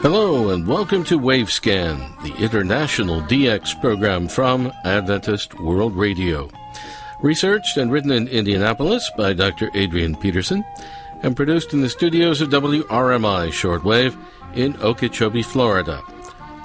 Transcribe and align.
Hello 0.00 0.48
and 0.50 0.66
welcome 0.66 1.04
to 1.04 1.18
Wavescan, 1.18 2.22
the 2.22 2.34
international 2.42 3.20
DX 3.20 3.78
program 3.80 4.26
from 4.26 4.72
Adventist 4.84 5.60
World 5.60 5.94
Radio. 5.94 6.48
Researched 7.20 7.76
and 7.76 7.92
written 7.92 8.12
in 8.12 8.28
Indianapolis 8.28 9.10
by 9.16 9.34
Dr. 9.34 9.70
Adrian 9.74 10.16
Peterson 10.16 10.64
and 11.22 11.36
produced 11.36 11.74
in 11.74 11.82
the 11.82 11.88
studios 11.90 12.40
of 12.40 12.48
WRMI 12.48 13.48
Shortwave 13.48 14.16
in 14.54 14.76
Okeechobee, 14.82 15.42
Florida. 15.42 16.02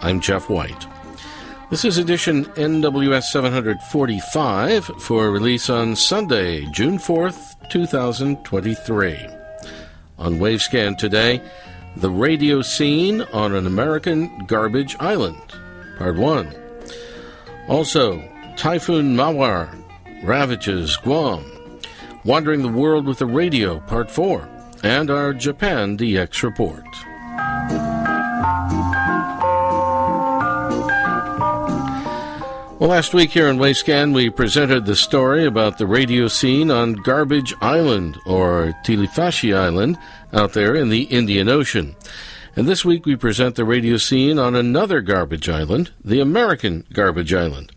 I'm 0.02 0.20
Jeff 0.20 0.50
White. 0.50 0.88
This 1.70 1.86
is 1.86 1.98
edition 1.98 2.46
NWS 2.46 3.24
745 3.24 4.86
for 5.00 5.32
release 5.32 5.70
on 5.70 5.96
Sunday, 5.96 6.66
June 6.68 6.98
4th, 6.98 7.56
2023. 7.70 9.28
On 10.20 10.40
Wavescan 10.40 10.98
today, 10.98 11.42
the 11.96 12.10
radio 12.10 12.62
scene 12.62 13.22
on 13.34 13.56
an 13.56 13.66
American 13.66 14.46
garbage 14.46 14.96
island, 15.00 15.42
part 15.98 16.16
1. 16.16 16.56
Also, 17.68 18.22
Typhoon 18.56 19.16
Mawar 19.16 19.76
ravages 20.24 20.96
Guam, 20.98 21.44
Wandering 22.24 22.62
the 22.62 22.68
World 22.68 23.06
with 23.06 23.20
the 23.20 23.26
Radio, 23.26 23.80
Part 23.82 24.12
4, 24.12 24.48
and 24.84 25.10
our 25.10 25.34
Japan 25.34 25.98
DX 25.98 26.44
report. 26.44 26.86
Well, 32.84 32.92
last 32.92 33.14
week 33.14 33.32
here 33.32 33.48
in 33.48 33.60
Wavescan, 33.60 34.14
we 34.14 34.30
presented 34.30 34.86
the 34.86 34.98
story 34.98 35.46
about 35.46 35.78
the 35.78 35.88
radio 35.88 36.28
scene 36.28 36.70
on 36.70 36.96
Garbage 36.96 37.54
Island, 37.62 38.18
or 38.26 38.74
Thilafushi 38.86 39.56
Island, 39.56 39.98
out 40.34 40.52
there 40.52 40.76
in 40.76 40.90
the 40.90 41.04
Indian 41.04 41.48
Ocean. 41.48 41.96
And 42.58 42.68
this 42.68 42.84
week 42.84 43.06
we 43.06 43.16
present 43.16 43.56
the 43.56 43.64
radio 43.64 43.96
scene 43.96 44.38
on 44.38 44.54
another 44.54 45.00
garbage 45.00 45.48
island, 45.48 45.92
the 46.04 46.20
American 46.20 46.86
Garbage 46.92 47.34
Island. 47.34 47.72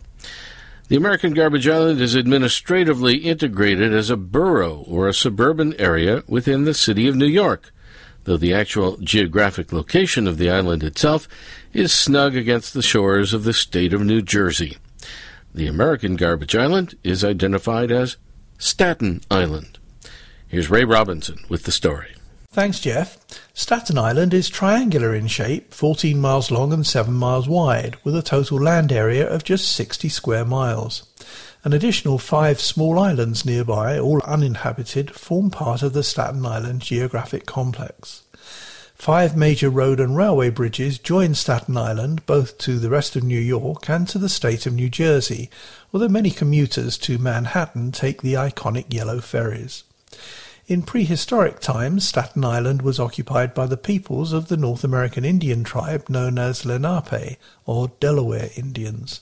The 0.89 0.97
American 0.97 1.35
Garbage 1.35 1.69
Island 1.69 2.01
is 2.01 2.17
administratively 2.17 3.19
integrated 3.19 3.95
as 3.95 4.11
a 4.11 4.17
borough 4.17 4.85
or 4.89 5.07
a 5.07 5.15
suburban 5.15 5.73
area 5.79 6.25
within 6.27 6.65
the 6.65 6.75
city 6.75 7.07
of 7.07 7.15
New 7.15 7.27
York, 7.27 7.73
though 8.25 8.37
the 8.37 8.53
actual 8.53 8.97
geographic 8.97 9.73
location 9.73 10.27
of 10.27 10.37
the 10.37 10.51
island 10.51 10.83
itself 10.83 11.29
is 11.73 11.93
snug 11.93 12.35
against 12.35 12.75
the 12.75 12.83
shores 12.83 13.33
of 13.33 13.45
the 13.45 13.53
state 13.53 13.93
of 13.93 14.01
New 14.01 14.21
Jersey. 14.21 14.79
The 15.57 15.69
American 15.69 16.17
Garbage 16.17 16.55
Island 16.55 16.99
is 17.03 17.25
identified 17.25 17.91
as 17.91 18.19
Staten 18.59 19.23
Island. 19.31 19.79
Here's 20.47 20.69
Ray 20.69 20.85
Robinson 20.85 21.39
with 21.49 21.63
the 21.63 21.73
story. 21.73 22.15
Thanks, 22.51 22.79
Jeff. 22.79 23.17
Staten 23.55 23.97
Island 23.97 24.35
is 24.35 24.51
triangular 24.51 25.15
in 25.15 25.29
shape, 25.29 25.73
14 25.73 26.21
miles 26.21 26.51
long 26.51 26.75
and 26.75 26.87
7 26.87 27.15
miles 27.15 27.49
wide, 27.49 27.97
with 28.05 28.15
a 28.15 28.21
total 28.21 28.61
land 28.61 28.93
area 28.93 29.27
of 29.27 29.45
just 29.45 29.75
60 29.75 30.11
square 30.11 30.45
miles. 30.45 31.09
An 31.65 31.73
additional 31.73 32.19
five 32.19 32.61
small 32.61 32.99
islands 32.99 33.47
nearby, 33.47 33.99
all 33.99 34.21
uninhabited, 34.27 35.13
form 35.13 35.51
part 35.51 35.83
of 35.83 35.95
the 35.95 36.03
Staten 36.03 36.45
Island 36.45 36.83
geographic 36.83 37.47
complex. 37.47 38.25
Five 38.97 39.37
major 39.37 39.71
road 39.71 40.01
and 40.01 40.17
railway 40.17 40.51
bridges 40.51 40.99
join 40.99 41.35
Staten 41.35 41.77
Island 41.77 42.25
both 42.27 42.59
to 42.59 42.79
the 42.79 42.91
rest 42.91 43.15
of 43.15 43.23
New 43.23 43.39
York 43.39 43.89
and 43.89 44.09
to 44.09 44.19
the 44.19 44.29
state 44.29 44.67
of 44.67 44.73
New 44.73 44.89
Jersey, 44.89 45.49
although 45.93 46.09
many 46.09 46.31
commuters 46.31 46.99
to 46.99 47.19
Manhattan 47.19 47.93
take 47.93 48.23
the 48.23 48.35
iconic 48.35 48.93
yellow 48.93 49.21
ferries. 49.21 49.85
In 50.67 50.83
prehistoric 50.83 51.61
times, 51.61 52.09
Staten 52.09 52.45
Island 52.45 52.83
was 52.83 52.99
occupied 52.99 53.55
by 53.55 53.67
the 53.67 53.77
peoples 53.77 54.33
of 54.33 54.49
the 54.49 54.57
North 54.57 54.83
American 54.83 55.25
Indian 55.25 55.63
tribe 55.63 56.09
known 56.09 56.39
as 56.39 56.65
Lenape, 56.65 57.37
or 57.65 57.93
Delaware 58.01 58.51
Indians. 58.57 59.21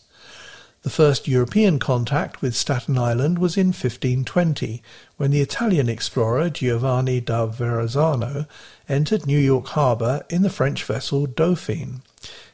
The 0.85 0.91
first 0.91 1.27
European 1.27 1.79
contact 1.79 2.43
with 2.43 2.55
Staten 2.55 2.99
Island 2.99 3.39
was 3.39 3.57
in 3.57 3.69
1520, 3.69 4.83
when 5.17 5.31
the 5.31 5.41
Italian 5.41 5.89
explorer 5.89 6.51
Giovanni 6.51 7.23
da 7.23 7.47
Verrazzano 7.47 8.47
entered 8.87 9.27
New 9.27 9.39
York 9.39 9.69
harbor 9.69 10.27
in 10.29 10.43
the 10.43 10.51
French 10.51 10.85
vessel 10.85 11.25
Dauphine. 11.25 12.03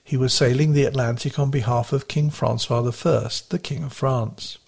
He 0.05 0.17
was 0.17 0.33
sailing 0.33 0.75
the 0.75 0.85
Atlantic 0.85 1.41
on 1.41 1.51
behalf 1.51 1.93
of 1.93 2.07
King 2.07 2.31
Francois 2.31 2.89
I, 2.89 3.31
the 3.49 3.59
King 3.61 3.83
of 3.83 3.93
France. 3.93 4.59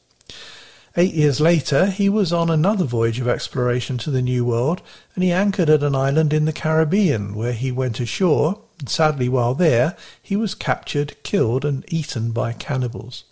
Eight 0.96 1.14
years 1.14 1.40
later, 1.40 1.86
he 1.86 2.08
was 2.08 2.32
on 2.32 2.50
another 2.50 2.84
voyage 2.84 3.20
of 3.20 3.28
exploration 3.28 3.96
to 3.98 4.10
the 4.10 4.22
New 4.22 4.44
World, 4.44 4.82
and 5.14 5.22
he 5.22 5.30
anchored 5.30 5.70
at 5.70 5.84
an 5.84 5.94
island 5.94 6.32
in 6.32 6.46
the 6.46 6.52
Caribbean, 6.52 7.32
where 7.36 7.52
he 7.52 7.70
went 7.70 8.00
ashore, 8.00 8.58
and 8.80 8.88
sadly, 8.88 9.28
while 9.28 9.54
there, 9.54 9.96
he 10.20 10.34
was 10.34 10.56
captured, 10.56 11.22
killed, 11.22 11.64
and 11.64 11.84
eaten 11.86 12.32
by 12.32 12.52
cannibals. 12.52 13.22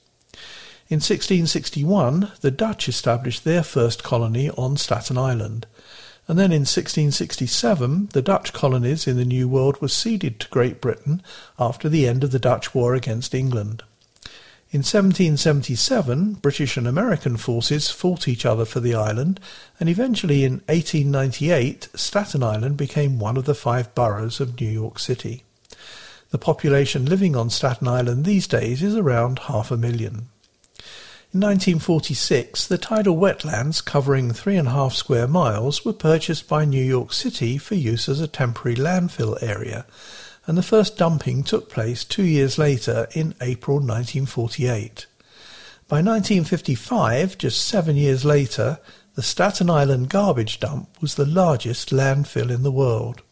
In 0.90 0.96
1661, 0.96 2.32
the 2.40 2.50
Dutch 2.50 2.88
established 2.88 3.44
their 3.44 3.62
first 3.62 4.02
colony 4.02 4.50
on 4.50 4.76
Staten 4.76 5.16
Island, 5.16 5.68
and 6.26 6.36
then 6.36 6.50
in 6.50 6.62
1667, 6.62 8.08
the 8.12 8.20
Dutch 8.20 8.52
colonies 8.52 9.06
in 9.06 9.16
the 9.16 9.24
New 9.24 9.46
World 9.46 9.80
were 9.80 9.86
ceded 9.86 10.40
to 10.40 10.48
Great 10.48 10.80
Britain 10.80 11.22
after 11.60 11.88
the 11.88 12.08
end 12.08 12.24
of 12.24 12.32
the 12.32 12.40
Dutch 12.40 12.74
war 12.74 12.96
against 12.96 13.36
England. 13.36 13.84
In 14.72 14.80
1777, 14.80 16.34
British 16.34 16.76
and 16.76 16.88
American 16.88 17.36
forces 17.36 17.88
fought 17.88 18.26
each 18.26 18.44
other 18.44 18.64
for 18.64 18.80
the 18.80 18.96
island, 18.96 19.38
and 19.78 19.88
eventually 19.88 20.42
in 20.42 20.54
1898, 20.66 21.88
Staten 21.94 22.42
Island 22.42 22.76
became 22.76 23.20
one 23.20 23.36
of 23.36 23.44
the 23.44 23.54
five 23.54 23.94
boroughs 23.94 24.40
of 24.40 24.60
New 24.60 24.68
York 24.68 24.98
City. 24.98 25.44
The 26.30 26.38
population 26.38 27.04
living 27.04 27.36
on 27.36 27.48
Staten 27.48 27.86
Island 27.86 28.24
these 28.24 28.48
days 28.48 28.82
is 28.82 28.96
around 28.96 29.38
half 29.40 29.70
a 29.70 29.76
million. 29.76 30.26
In 31.32 31.38
1946, 31.42 32.66
the 32.66 32.76
tidal 32.76 33.16
wetlands 33.16 33.84
covering 33.84 34.32
three 34.32 34.56
and 34.56 34.66
a 34.66 34.72
half 34.72 34.94
square 34.94 35.28
miles 35.28 35.84
were 35.84 35.92
purchased 35.92 36.48
by 36.48 36.64
New 36.64 36.82
York 36.82 37.12
City 37.12 37.56
for 37.56 37.76
use 37.76 38.08
as 38.08 38.20
a 38.20 38.26
temporary 38.26 38.76
landfill 38.76 39.40
area, 39.40 39.86
and 40.48 40.58
the 40.58 40.62
first 40.64 40.98
dumping 40.98 41.44
took 41.44 41.70
place 41.70 42.02
two 42.02 42.24
years 42.24 42.58
later 42.58 43.06
in 43.12 43.36
April 43.40 43.76
1948. 43.76 45.06
By 45.86 45.98
1955, 46.02 47.38
just 47.38 47.64
seven 47.64 47.94
years 47.94 48.24
later, 48.24 48.80
the 49.14 49.22
Staten 49.22 49.70
Island 49.70 50.08
garbage 50.08 50.58
dump 50.58 51.00
was 51.00 51.14
the 51.14 51.26
largest 51.26 51.90
landfill 51.90 52.50
in 52.50 52.64
the 52.64 52.72
world. 52.72 53.22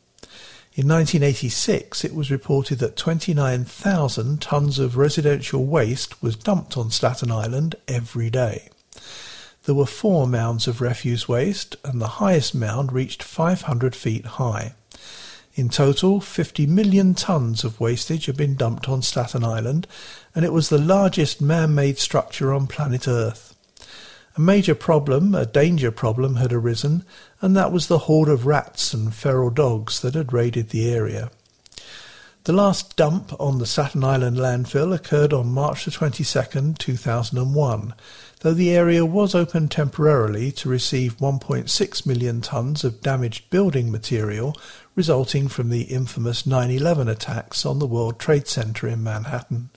In 0.78 0.86
1986, 0.86 2.04
it 2.04 2.14
was 2.14 2.30
reported 2.30 2.78
that 2.78 2.94
29,000 2.94 4.40
tons 4.40 4.78
of 4.78 4.96
residential 4.96 5.64
waste 5.64 6.22
was 6.22 6.36
dumped 6.36 6.76
on 6.76 6.92
Staten 6.92 7.32
Island 7.32 7.74
every 7.88 8.30
day. 8.30 8.68
There 9.64 9.74
were 9.74 9.86
four 9.86 10.28
mounds 10.28 10.68
of 10.68 10.80
refuse 10.80 11.28
waste, 11.28 11.74
and 11.82 12.00
the 12.00 12.22
highest 12.22 12.54
mound 12.54 12.92
reached 12.92 13.24
500 13.24 13.96
feet 13.96 14.24
high. 14.24 14.74
In 15.56 15.68
total, 15.68 16.20
50 16.20 16.66
million 16.66 17.12
tons 17.12 17.64
of 17.64 17.80
wastage 17.80 18.26
had 18.26 18.36
been 18.36 18.54
dumped 18.54 18.88
on 18.88 19.02
Staten 19.02 19.42
Island, 19.42 19.88
and 20.32 20.44
it 20.44 20.52
was 20.52 20.68
the 20.68 20.78
largest 20.78 21.40
man-made 21.40 21.98
structure 21.98 22.54
on 22.54 22.68
planet 22.68 23.08
Earth. 23.08 23.47
A 24.38 24.40
major 24.40 24.76
problem, 24.76 25.34
a 25.34 25.44
danger 25.44 25.90
problem, 25.90 26.36
had 26.36 26.52
arisen, 26.52 27.04
and 27.40 27.56
that 27.56 27.72
was 27.72 27.88
the 27.88 27.98
horde 28.06 28.28
of 28.28 28.46
rats 28.46 28.94
and 28.94 29.12
feral 29.12 29.50
dogs 29.50 29.98
that 30.00 30.14
had 30.14 30.32
raided 30.32 30.68
the 30.68 30.88
area. 30.88 31.32
The 32.44 32.52
last 32.52 32.94
dump 32.94 33.32
on 33.40 33.58
the 33.58 33.66
Staten 33.66 34.04
Island 34.04 34.36
landfill 34.36 34.94
occurred 34.94 35.32
on 35.32 35.48
March 35.48 35.92
22, 35.92 36.74
2001, 36.78 37.94
though 38.38 38.54
the 38.54 38.70
area 38.70 39.04
was 39.04 39.34
opened 39.34 39.72
temporarily 39.72 40.52
to 40.52 40.68
receive 40.68 41.18
1.6 41.18 42.06
million 42.06 42.40
tons 42.40 42.84
of 42.84 43.00
damaged 43.00 43.50
building 43.50 43.90
material 43.90 44.54
resulting 44.94 45.48
from 45.48 45.68
the 45.68 45.82
infamous 45.82 46.44
9-11 46.44 47.10
attacks 47.10 47.66
on 47.66 47.80
the 47.80 47.88
World 47.88 48.20
Trade 48.20 48.46
Center 48.46 48.86
in 48.86 49.02
Manhattan. 49.02 49.70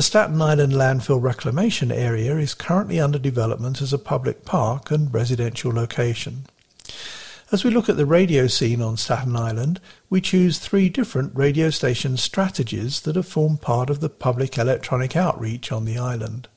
The 0.00 0.04
Staten 0.04 0.40
Island 0.40 0.72
landfill 0.72 1.20
reclamation 1.20 1.92
area 1.92 2.38
is 2.38 2.54
currently 2.54 2.98
under 2.98 3.18
development 3.18 3.82
as 3.82 3.92
a 3.92 3.98
public 3.98 4.46
park 4.46 4.90
and 4.90 5.12
residential 5.12 5.70
location. 5.70 6.46
As 7.52 7.64
we 7.64 7.70
look 7.70 7.90
at 7.90 7.98
the 7.98 8.06
radio 8.06 8.46
scene 8.46 8.80
on 8.80 8.96
Staten 8.96 9.36
Island, 9.36 9.78
we 10.08 10.22
choose 10.22 10.58
three 10.58 10.88
different 10.88 11.36
radio 11.36 11.68
station 11.68 12.16
strategies 12.16 13.02
that 13.02 13.14
have 13.14 13.28
formed 13.28 13.60
part 13.60 13.90
of 13.90 14.00
the 14.00 14.08
public 14.08 14.56
electronic 14.56 15.16
outreach 15.16 15.70
on 15.70 15.84
the 15.84 15.98
island. 15.98 16.48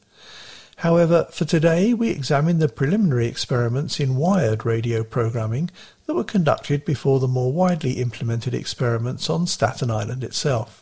However, 0.77 1.27
for 1.29 1.43
today 1.43 1.93
we 1.93 2.11
examine 2.11 2.59
the 2.59 2.69
preliminary 2.69 3.27
experiments 3.27 3.99
in 3.99 4.15
wired 4.15 4.65
radio 4.65 5.03
programming 5.03 5.69
that 6.05 6.15
were 6.15 6.23
conducted 6.23 6.85
before 6.85 7.19
the 7.19 7.27
more 7.27 7.51
widely 7.51 7.99
implemented 7.99 8.53
experiments 8.53 9.29
on 9.29 9.47
Staten 9.47 9.91
Island 9.91 10.23
itself. 10.23 10.81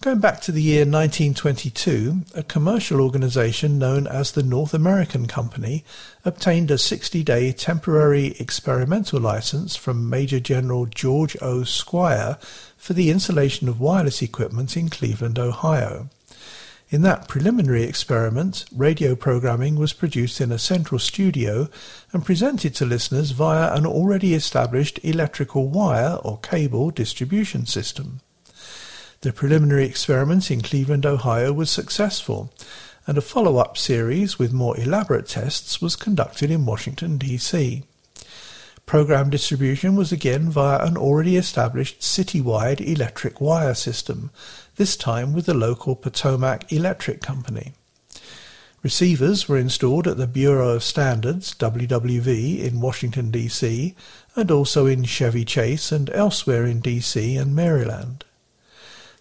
Going 0.00 0.20
back 0.20 0.40
to 0.42 0.52
the 0.52 0.62
year 0.62 0.86
1922, 0.86 2.22
a 2.34 2.42
commercial 2.42 3.02
organisation 3.02 3.78
known 3.78 4.06
as 4.06 4.32
the 4.32 4.42
North 4.42 4.72
American 4.72 5.26
Company 5.26 5.84
obtained 6.24 6.70
a 6.70 6.76
60-day 6.76 7.52
temporary 7.52 8.28
experimental 8.38 9.20
licence 9.20 9.76
from 9.76 10.08
Major 10.08 10.40
General 10.40 10.86
George 10.86 11.36
O. 11.42 11.64
Squier 11.64 12.42
for 12.78 12.94
the 12.94 13.10
installation 13.10 13.68
of 13.68 13.78
wireless 13.78 14.22
equipment 14.22 14.74
in 14.74 14.88
Cleveland, 14.88 15.38
Ohio. 15.38 16.08
In 16.88 17.02
that 17.02 17.28
preliminary 17.28 17.82
experiment, 17.82 18.64
radio 18.74 19.14
programming 19.14 19.76
was 19.76 19.92
produced 19.92 20.40
in 20.40 20.50
a 20.50 20.58
central 20.58 20.98
studio 20.98 21.68
and 22.14 22.24
presented 22.24 22.74
to 22.76 22.86
listeners 22.86 23.32
via 23.32 23.74
an 23.74 23.84
already 23.84 24.32
established 24.32 24.98
electrical 25.02 25.68
wire 25.68 26.14
or 26.24 26.38
cable 26.38 26.90
distribution 26.90 27.66
system. 27.66 28.22
The 29.22 29.34
preliminary 29.34 29.84
experiment 29.84 30.50
in 30.50 30.62
Cleveland, 30.62 31.04
Ohio 31.04 31.52
was 31.52 31.68
successful, 31.68 32.50
and 33.06 33.18
a 33.18 33.20
follow-up 33.20 33.76
series 33.76 34.38
with 34.38 34.50
more 34.50 34.80
elaborate 34.80 35.28
tests 35.28 35.78
was 35.82 35.94
conducted 35.94 36.50
in 36.50 36.64
Washington, 36.64 37.18
D.C. 37.18 37.82
Program 38.86 39.28
distribution 39.28 39.94
was 39.94 40.10
again 40.10 40.48
via 40.48 40.78
an 40.78 40.96
already 40.96 41.36
established 41.36 42.00
citywide 42.00 42.80
electric 42.80 43.42
wire 43.42 43.74
system, 43.74 44.30
this 44.76 44.96
time 44.96 45.34
with 45.34 45.44
the 45.44 45.52
local 45.52 45.94
Potomac 45.94 46.72
Electric 46.72 47.20
Company. 47.20 47.74
Receivers 48.82 49.46
were 49.46 49.58
installed 49.58 50.08
at 50.08 50.16
the 50.16 50.26
Bureau 50.26 50.70
of 50.70 50.82
Standards, 50.82 51.54
WWV, 51.56 52.64
in 52.64 52.80
Washington, 52.80 53.30
D.C., 53.30 53.94
and 54.34 54.50
also 54.50 54.86
in 54.86 55.04
Chevy 55.04 55.44
Chase 55.44 55.92
and 55.92 56.08
elsewhere 56.08 56.64
in 56.64 56.80
D.C. 56.80 57.36
and 57.36 57.54
Maryland. 57.54 58.24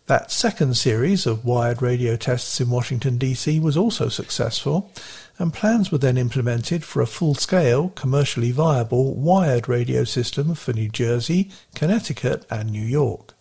That 0.09 0.31
second 0.31 0.75
series 0.75 1.27
of 1.27 1.45
wired 1.45 1.83
radio 1.83 2.15
tests 2.15 2.59
in 2.59 2.71
Washington, 2.71 3.19
D.C. 3.19 3.59
was 3.59 3.77
also 3.77 4.09
successful, 4.09 4.91
and 5.37 5.53
plans 5.53 5.91
were 5.91 5.99
then 5.99 6.17
implemented 6.17 6.83
for 6.83 7.03
a 7.03 7.05
full-scale, 7.05 7.89
commercially 7.89 8.49
viable 8.49 9.13
wired 9.13 9.69
radio 9.69 10.03
system 10.05 10.55
for 10.55 10.73
New 10.73 10.89
Jersey, 10.89 11.51
Connecticut, 11.75 12.43
and 12.49 12.71
New 12.71 12.81
York. 12.81 13.35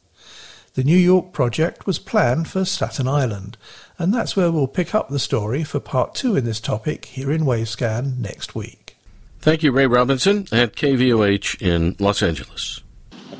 The 0.75 0.85
New 0.85 0.99
York 0.99 1.33
project 1.33 1.87
was 1.87 1.99
planned 1.99 2.49
for 2.49 2.67
Staten 2.67 3.09
Island, 3.09 3.57
and 3.99 4.13
that's 4.13 4.37
where 4.37 4.53
we'll 4.53 4.69
pick 4.69 4.95
up 4.95 5.09
the 5.09 5.19
story 5.19 5.65
for 5.65 5.81
part 5.81 6.15
two 6.15 6.37
in 6.37 6.45
this 6.45 6.61
topic 6.61 7.07
here 7.07 7.33
in 7.33 7.47
Wavescan 7.47 8.19
next 8.19 8.55
week. 8.55 8.99
Thank 9.41 9.63
you, 9.63 9.73
Ray 9.73 9.87
Robinson 9.87 10.41
at 10.53 10.77
KVOH 10.77 11.63
in 11.63 11.97
Los 11.99 12.23
Angeles 12.23 12.83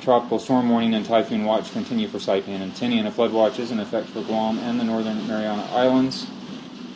tropical 0.09 0.39
storm 0.39 0.71
warning 0.71 0.95
and 0.95 1.05
typhoon 1.05 1.45
watch 1.45 1.71
continue 1.71 2.09
for 2.09 2.17
Saipan 2.17 2.63
and 2.63 2.73
Tinian. 2.73 3.07
A 3.07 3.11
flood 3.11 3.31
watch 3.31 3.59
is 3.59 3.73
in 3.73 3.79
effect 3.79 4.09
for 4.09 4.23
Guam 4.23 4.59
and 4.61 4.81
the 4.81 4.85
northern 4.85 5.29
Mariana 5.29 5.69
Islands. 5.71 6.27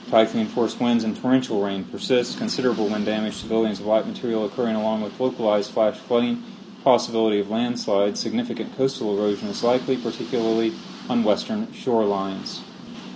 Typhoon 0.08 0.46
force 0.46 0.80
winds 0.80 1.04
and 1.04 1.14
torrential 1.14 1.62
rain 1.62 1.84
persist. 1.84 2.38
Considerable 2.38 2.88
wind 2.88 3.04
damage 3.04 3.46
buildings 3.46 3.80
of 3.80 3.84
light 3.84 4.06
material 4.06 4.46
occurring 4.46 4.76
along 4.76 5.02
with 5.02 5.20
localized 5.20 5.72
flash 5.72 5.98
flooding, 5.98 6.42
possibility 6.84 7.38
of 7.38 7.50
landslides. 7.50 8.18
Significant 8.18 8.74
coastal 8.78 9.18
erosion 9.18 9.48
is 9.48 9.62
likely, 9.62 9.98
particularly 9.98 10.72
on 11.10 11.22
western 11.22 11.66
shorelines. 11.66 12.62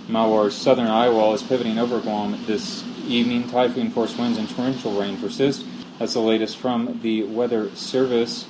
Mawar's 0.07 0.53
southern 0.53 0.85
eye 0.85 1.09
wall 1.09 1.33
is 1.33 1.41
pivoting 1.41 1.79
over 1.79 1.99
Guam 2.01 2.37
this 2.45 2.83
evening. 3.07 3.49
Typhoon 3.49 3.89
force 3.89 4.15
winds 4.15 4.37
and 4.37 4.47
torrential 4.47 4.91
rain 4.91 5.19
persist. 5.19 5.65
That's 5.97 6.13
the 6.13 6.19
latest 6.19 6.57
from 6.59 6.99
the 7.01 7.23
Weather 7.23 7.75
Service. 7.75 8.45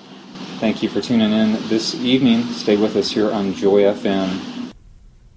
Thank 0.59 0.81
you 0.81 0.89
for 0.89 1.01
tuning 1.01 1.31
in 1.31 1.53
this 1.67 1.95
evening. 1.95 2.43
Stay 2.43 2.77
with 2.77 2.95
us 2.95 3.11
here 3.11 3.31
on 3.31 3.53
Joy 3.53 3.81
FM. 3.81 4.73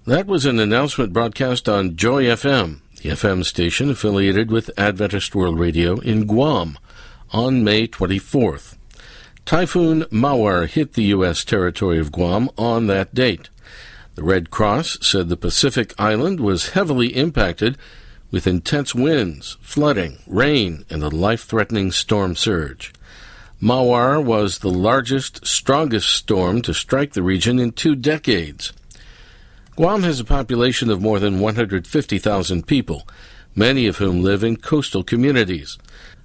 That 0.05 0.25
was 0.25 0.45
an 0.45 0.59
announcement 0.59 1.13
broadcast 1.13 1.69
on 1.69 1.95
Joy 1.95 2.23
FM, 2.23 2.81
the 3.01 3.09
FM 3.09 3.45
station 3.45 3.91
affiliated 3.91 4.49
with 4.49 4.71
Adventist 4.77 5.35
World 5.35 5.59
Radio 5.59 5.99
in 5.99 6.25
Guam, 6.25 6.79
on 7.31 7.63
May 7.63 7.87
24th. 7.87 8.77
Typhoon 9.45 10.03
Mawar 10.05 10.67
hit 10.67 10.93
the 10.93 11.03
U.S. 11.03 11.43
territory 11.43 11.99
of 11.99 12.11
Guam 12.11 12.49
on 12.57 12.87
that 12.87 13.13
date. 13.13 13.49
The 14.15 14.23
Red 14.23 14.49
Cross 14.49 14.99
said 15.01 15.29
the 15.29 15.37
Pacific 15.37 15.93
island 15.97 16.39
was 16.39 16.69
heavily 16.69 17.15
impacted 17.15 17.77
with 18.31 18.47
intense 18.47 18.95
winds, 18.95 19.57
flooding, 19.61 20.19
rain, 20.25 20.85
and 20.89 21.03
a 21.03 21.09
life 21.09 21.43
threatening 21.43 21.91
storm 21.91 22.35
surge. 22.35 22.93
Mawar 23.61 24.23
was 24.23 24.59
the 24.59 24.71
largest, 24.71 25.45
strongest 25.45 26.09
storm 26.09 26.63
to 26.63 26.73
strike 26.73 27.13
the 27.13 27.21
region 27.21 27.59
in 27.59 27.71
two 27.71 27.95
decades. 27.95 28.73
Guam 29.75 30.01
has 30.01 30.19
a 30.19 30.25
population 30.25 30.89
of 30.89 30.99
more 30.99 31.19
than 31.19 31.39
150,000 31.39 32.65
people, 32.65 33.07
many 33.53 33.85
of 33.85 33.97
whom 33.97 34.23
live 34.23 34.43
in 34.43 34.57
coastal 34.57 35.03
communities. 35.03 35.77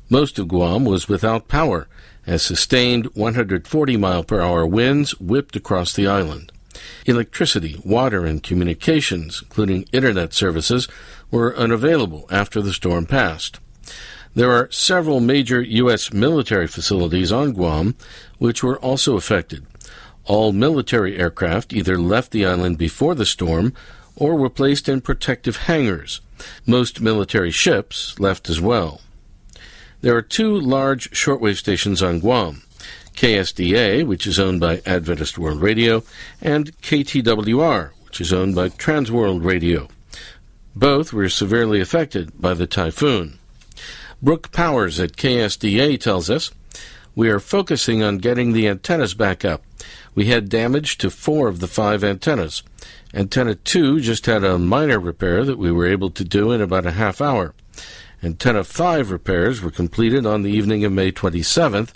Most 0.08 0.38
of 0.38 0.48
Guam 0.48 0.86
was 0.86 1.08
without 1.08 1.46
power, 1.46 1.88
as 2.26 2.40
sustained 2.40 3.04
140 3.14 3.96
mile 3.98 4.24
per 4.24 4.40
hour 4.40 4.66
winds 4.66 5.10
whipped 5.20 5.56
across 5.56 5.92
the 5.92 6.06
island. 6.06 6.52
Electricity, 7.04 7.78
water, 7.84 8.24
and 8.24 8.42
communications, 8.42 9.42
including 9.42 9.86
internet 9.92 10.32
services, 10.32 10.88
were 11.30 11.54
unavailable 11.54 12.26
after 12.30 12.62
the 12.62 12.72
storm 12.72 13.04
passed. 13.04 13.60
There 14.36 14.52
are 14.52 14.70
several 14.70 15.20
major 15.20 15.62
U.S. 15.62 16.12
military 16.12 16.66
facilities 16.66 17.32
on 17.32 17.54
Guam 17.54 17.96
which 18.36 18.62
were 18.62 18.78
also 18.80 19.16
affected. 19.16 19.64
All 20.26 20.52
military 20.52 21.16
aircraft 21.16 21.72
either 21.72 21.96
left 21.96 22.32
the 22.32 22.44
island 22.44 22.76
before 22.76 23.14
the 23.14 23.24
storm 23.24 23.72
or 24.14 24.36
were 24.36 24.50
placed 24.50 24.90
in 24.90 25.00
protective 25.00 25.56
hangars. 25.68 26.20
Most 26.66 27.00
military 27.00 27.50
ships 27.50 28.20
left 28.20 28.50
as 28.50 28.60
well. 28.60 29.00
There 30.02 30.14
are 30.14 30.20
two 30.20 30.54
large 30.60 31.10
shortwave 31.12 31.56
stations 31.56 32.02
on 32.02 32.20
Guam 32.20 32.62
KSDA, 33.14 34.06
which 34.06 34.26
is 34.26 34.38
owned 34.38 34.60
by 34.60 34.82
Adventist 34.84 35.38
World 35.38 35.62
Radio, 35.62 36.02
and 36.42 36.78
KTWR, 36.82 37.92
which 38.04 38.20
is 38.20 38.34
owned 38.34 38.54
by 38.54 38.68
Transworld 38.68 39.42
Radio. 39.42 39.88
Both 40.74 41.14
were 41.14 41.30
severely 41.30 41.80
affected 41.80 42.38
by 42.38 42.52
the 42.52 42.66
typhoon. 42.66 43.38
Brooke 44.22 44.50
Powers 44.50 44.98
at 44.98 45.12
KSDA 45.12 46.00
tells 46.00 46.30
us 46.30 46.50
we 47.14 47.28
are 47.28 47.38
focusing 47.38 48.02
on 48.02 48.16
getting 48.16 48.52
the 48.52 48.66
antennas 48.66 49.12
back 49.12 49.44
up. 49.44 49.62
We 50.14 50.26
had 50.26 50.48
damage 50.48 50.96
to 50.98 51.10
four 51.10 51.48
of 51.48 51.60
the 51.60 51.66
five 51.66 52.02
antennas. 52.02 52.62
Antenna 53.12 53.54
2 53.54 54.00
just 54.00 54.24
had 54.24 54.42
a 54.42 54.58
minor 54.58 54.98
repair 54.98 55.44
that 55.44 55.58
we 55.58 55.70
were 55.70 55.86
able 55.86 56.10
to 56.10 56.24
do 56.24 56.50
in 56.50 56.62
about 56.62 56.86
a 56.86 56.92
half 56.92 57.20
hour. 57.20 57.54
Antenna 58.22 58.64
5 58.64 59.10
repairs 59.10 59.60
were 59.60 59.70
completed 59.70 60.24
on 60.24 60.42
the 60.42 60.50
evening 60.50 60.82
of 60.84 60.92
May 60.92 61.12
27th, 61.12 61.92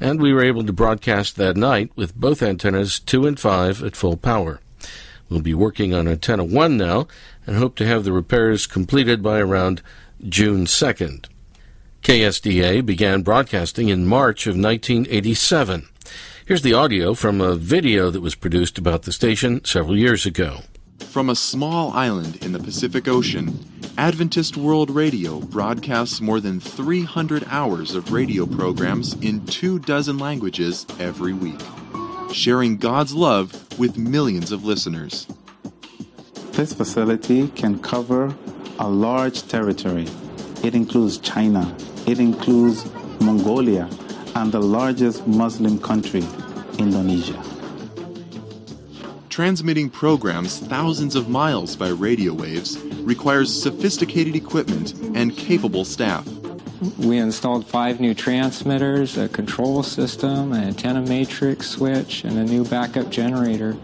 and 0.00 0.20
we 0.20 0.32
were 0.32 0.42
able 0.42 0.64
to 0.64 0.72
broadcast 0.72 1.36
that 1.36 1.56
night 1.56 1.92
with 1.94 2.16
both 2.16 2.42
antennas 2.42 2.98
2 2.98 3.24
and 3.24 3.38
5 3.38 3.84
at 3.84 3.94
full 3.94 4.16
power. 4.16 4.60
We'll 5.28 5.40
be 5.40 5.54
working 5.54 5.94
on 5.94 6.08
antenna 6.08 6.42
1 6.42 6.76
now 6.76 7.06
and 7.46 7.56
hope 7.56 7.76
to 7.76 7.86
have 7.86 8.02
the 8.02 8.12
repairs 8.12 8.66
completed 8.66 9.22
by 9.22 9.38
around 9.38 9.80
June 10.28 10.66
2nd. 10.66 11.26
KSDA 12.02 12.84
began 12.84 13.22
broadcasting 13.22 13.88
in 13.88 14.06
March 14.06 14.48
of 14.48 14.56
1987. 14.56 15.88
Here's 16.44 16.62
the 16.62 16.74
audio 16.74 17.14
from 17.14 17.40
a 17.40 17.54
video 17.54 18.10
that 18.10 18.20
was 18.20 18.34
produced 18.34 18.76
about 18.76 19.02
the 19.02 19.12
station 19.12 19.64
several 19.64 19.96
years 19.96 20.26
ago. 20.26 20.62
From 20.98 21.30
a 21.30 21.36
small 21.36 21.92
island 21.92 22.44
in 22.44 22.50
the 22.50 22.58
Pacific 22.58 23.06
Ocean, 23.06 23.56
Adventist 23.98 24.56
World 24.56 24.90
Radio 24.90 25.38
broadcasts 25.38 26.20
more 26.20 26.40
than 26.40 26.58
300 26.58 27.44
hours 27.48 27.94
of 27.94 28.10
radio 28.12 28.46
programs 28.46 29.14
in 29.22 29.46
two 29.46 29.78
dozen 29.78 30.18
languages 30.18 30.84
every 30.98 31.32
week, 31.32 31.60
sharing 32.32 32.78
God's 32.78 33.14
love 33.14 33.78
with 33.78 33.96
millions 33.96 34.50
of 34.50 34.64
listeners. 34.64 35.28
This 36.50 36.74
facility 36.74 37.46
can 37.50 37.78
cover 37.78 38.34
a 38.80 38.88
large 38.88 39.46
territory. 39.46 40.08
It 40.64 40.74
includes 40.74 41.18
China, 41.18 41.76
it 42.06 42.18
includes 42.18 42.84
Mongolia 43.20 43.88
and 44.34 44.50
the 44.50 44.60
largest 44.60 45.26
Muslim 45.26 45.78
country, 45.78 46.24
Indonesia. 46.78 47.42
Transmitting 49.28 49.88
programs 49.88 50.58
thousands 50.58 51.16
of 51.16 51.28
miles 51.28 51.74
by 51.76 51.88
radio 51.88 52.34
waves 52.34 52.78
requires 53.02 53.50
sophisticated 53.50 54.36
equipment 54.36 54.92
and 55.14 55.36
capable 55.36 55.84
staff. 55.84 56.28
We 56.98 57.18
installed 57.18 57.66
five 57.66 58.00
new 58.00 58.12
transmitters, 58.12 59.16
a 59.16 59.28
control 59.28 59.82
system, 59.84 60.52
an 60.52 60.64
antenna 60.64 61.02
matrix 61.02 61.70
switch, 61.70 62.24
and 62.24 62.36
a 62.38 62.44
new 62.44 62.64
backup 62.64 63.08
generator. 63.08 63.76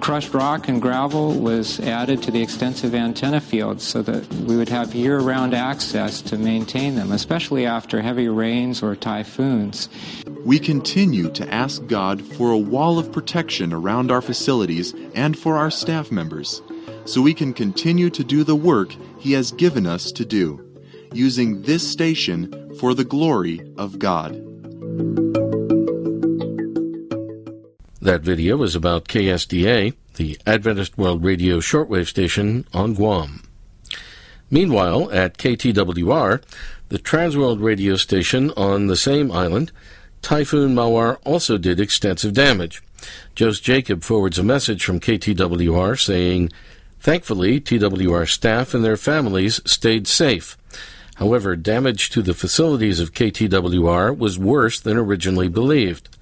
Crushed 0.00 0.34
rock 0.34 0.68
and 0.68 0.80
gravel 0.80 1.32
was 1.34 1.80
added 1.80 2.22
to 2.22 2.30
the 2.30 2.42
extensive 2.42 2.94
antenna 2.94 3.40
fields 3.40 3.82
so 3.84 4.02
that 4.02 4.26
we 4.34 4.56
would 4.56 4.68
have 4.68 4.94
year 4.94 5.18
round 5.20 5.54
access 5.54 6.20
to 6.22 6.38
maintain 6.38 6.94
them, 6.94 7.12
especially 7.12 7.66
after 7.66 8.02
heavy 8.02 8.28
rains 8.28 8.82
or 8.82 8.96
typhoons. 8.96 9.88
We 10.44 10.58
continue 10.58 11.30
to 11.32 11.52
ask 11.52 11.86
God 11.86 12.22
for 12.22 12.50
a 12.50 12.58
wall 12.58 12.98
of 12.98 13.12
protection 13.12 13.72
around 13.72 14.10
our 14.10 14.22
facilities 14.22 14.94
and 15.14 15.38
for 15.38 15.56
our 15.56 15.70
staff 15.70 16.10
members 16.10 16.62
so 17.04 17.20
we 17.20 17.34
can 17.34 17.52
continue 17.52 18.10
to 18.10 18.24
do 18.24 18.44
the 18.44 18.56
work 18.56 18.94
He 19.18 19.32
has 19.32 19.52
given 19.52 19.86
us 19.86 20.12
to 20.12 20.24
do, 20.24 20.64
using 21.12 21.62
this 21.62 21.86
station 21.90 22.74
for 22.78 22.94
the 22.94 23.04
glory 23.04 23.60
of 23.76 23.98
God. 23.98 24.53
That 28.04 28.20
video 28.20 28.62
is 28.62 28.76
about 28.76 29.08
KSDA, 29.08 29.94
the 30.16 30.38
Adventist 30.46 30.98
World 30.98 31.24
Radio 31.24 31.58
shortwave 31.58 32.06
station 32.06 32.66
on 32.74 32.92
Guam. 32.92 33.42
Meanwhile, 34.50 35.10
at 35.10 35.38
KTWR, 35.38 36.42
the 36.90 36.98
Transworld 36.98 37.62
radio 37.62 37.96
station 37.96 38.50
on 38.58 38.88
the 38.88 38.96
same 38.96 39.32
island, 39.32 39.72
Typhoon 40.20 40.74
Mawar 40.74 41.16
also 41.24 41.56
did 41.56 41.80
extensive 41.80 42.34
damage. 42.34 42.82
Jose 43.38 43.62
Jacob 43.62 44.02
forwards 44.02 44.38
a 44.38 44.42
message 44.42 44.84
from 44.84 45.00
KTWR 45.00 45.98
saying, 45.98 46.52
Thankfully, 47.00 47.58
TWR 47.58 48.28
staff 48.28 48.74
and 48.74 48.84
their 48.84 48.98
families 48.98 49.62
stayed 49.64 50.06
safe. 50.06 50.58
However, 51.14 51.56
damage 51.56 52.10
to 52.10 52.20
the 52.20 52.34
facilities 52.34 53.00
of 53.00 53.14
KTWR 53.14 54.14
was 54.14 54.38
worse 54.38 54.78
than 54.78 54.98
originally 54.98 55.48
believed. 55.48 56.14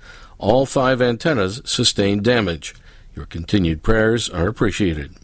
All 0.43 0.67
five 0.67 1.01
antennas 1.01 1.63
sustained 1.65 2.25
damage. 2.25 2.75
Your 3.15 3.27
continued 3.27 3.85
prayers 3.85 4.29
are 4.29 4.49
appreciated. 4.49 5.15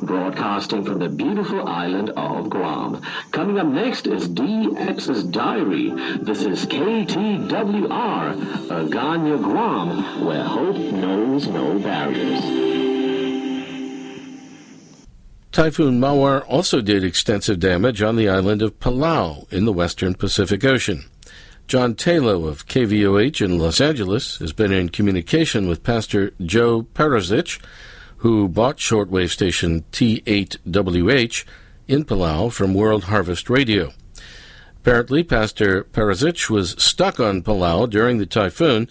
Broadcasting 0.00 0.86
from 0.86 1.00
the 1.00 1.10
beautiful 1.10 1.68
island 1.68 2.08
of 2.16 2.48
Guam. 2.48 3.02
Coming 3.30 3.58
up 3.58 3.66
next 3.66 4.06
is 4.06 4.26
DX's 4.26 5.24
Diary. 5.24 5.90
This 6.22 6.44
is 6.44 6.64
KTWR, 6.64 7.88
Agana 8.70 9.36
Guam, 9.36 10.24
where 10.24 10.44
hope 10.44 10.76
knows 10.76 11.46
no 11.46 11.78
barriers. 11.80 12.42
Typhoon 15.52 16.00
Mawar 16.00 16.42
also 16.48 16.80
did 16.80 17.04
extensive 17.04 17.60
damage 17.60 18.00
on 18.00 18.16
the 18.16 18.30
island 18.30 18.62
of 18.62 18.80
Palau 18.80 19.52
in 19.52 19.66
the 19.66 19.74
western 19.74 20.14
Pacific 20.14 20.64
Ocean. 20.64 21.04
John 21.68 21.96
Taylor 21.96 22.48
of 22.48 22.66
KVOH 22.66 23.44
in 23.44 23.58
Los 23.58 23.78
Angeles 23.78 24.38
has 24.38 24.54
been 24.54 24.72
in 24.72 24.88
communication 24.88 25.68
with 25.68 25.82
Pastor 25.82 26.32
Joe 26.40 26.84
Perazich, 26.94 27.60
who 28.16 28.48
bought 28.48 28.78
shortwave 28.78 29.28
station 29.28 29.84
T8WH 29.92 31.44
in 31.86 32.06
Palau 32.06 32.50
from 32.50 32.72
World 32.72 33.04
Harvest 33.04 33.50
Radio. 33.50 33.92
Apparently, 34.78 35.22
Pastor 35.22 35.84
Perazich 35.84 36.48
was 36.48 36.70
stuck 36.82 37.20
on 37.20 37.42
Palau 37.42 37.86
during 37.86 38.16
the 38.16 38.24
typhoon, 38.24 38.88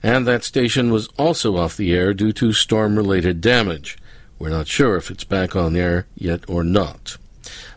and 0.00 0.24
that 0.24 0.44
station 0.44 0.92
was 0.92 1.08
also 1.18 1.56
off 1.56 1.76
the 1.76 1.92
air 1.92 2.14
due 2.14 2.32
to 2.34 2.52
storm 2.52 2.94
related 2.94 3.40
damage. 3.40 3.98
We're 4.38 4.50
not 4.50 4.68
sure 4.68 4.94
if 4.94 5.10
it's 5.10 5.24
back 5.24 5.56
on 5.56 5.74
air 5.74 6.06
yet 6.14 6.48
or 6.48 6.62
not. 6.62 7.16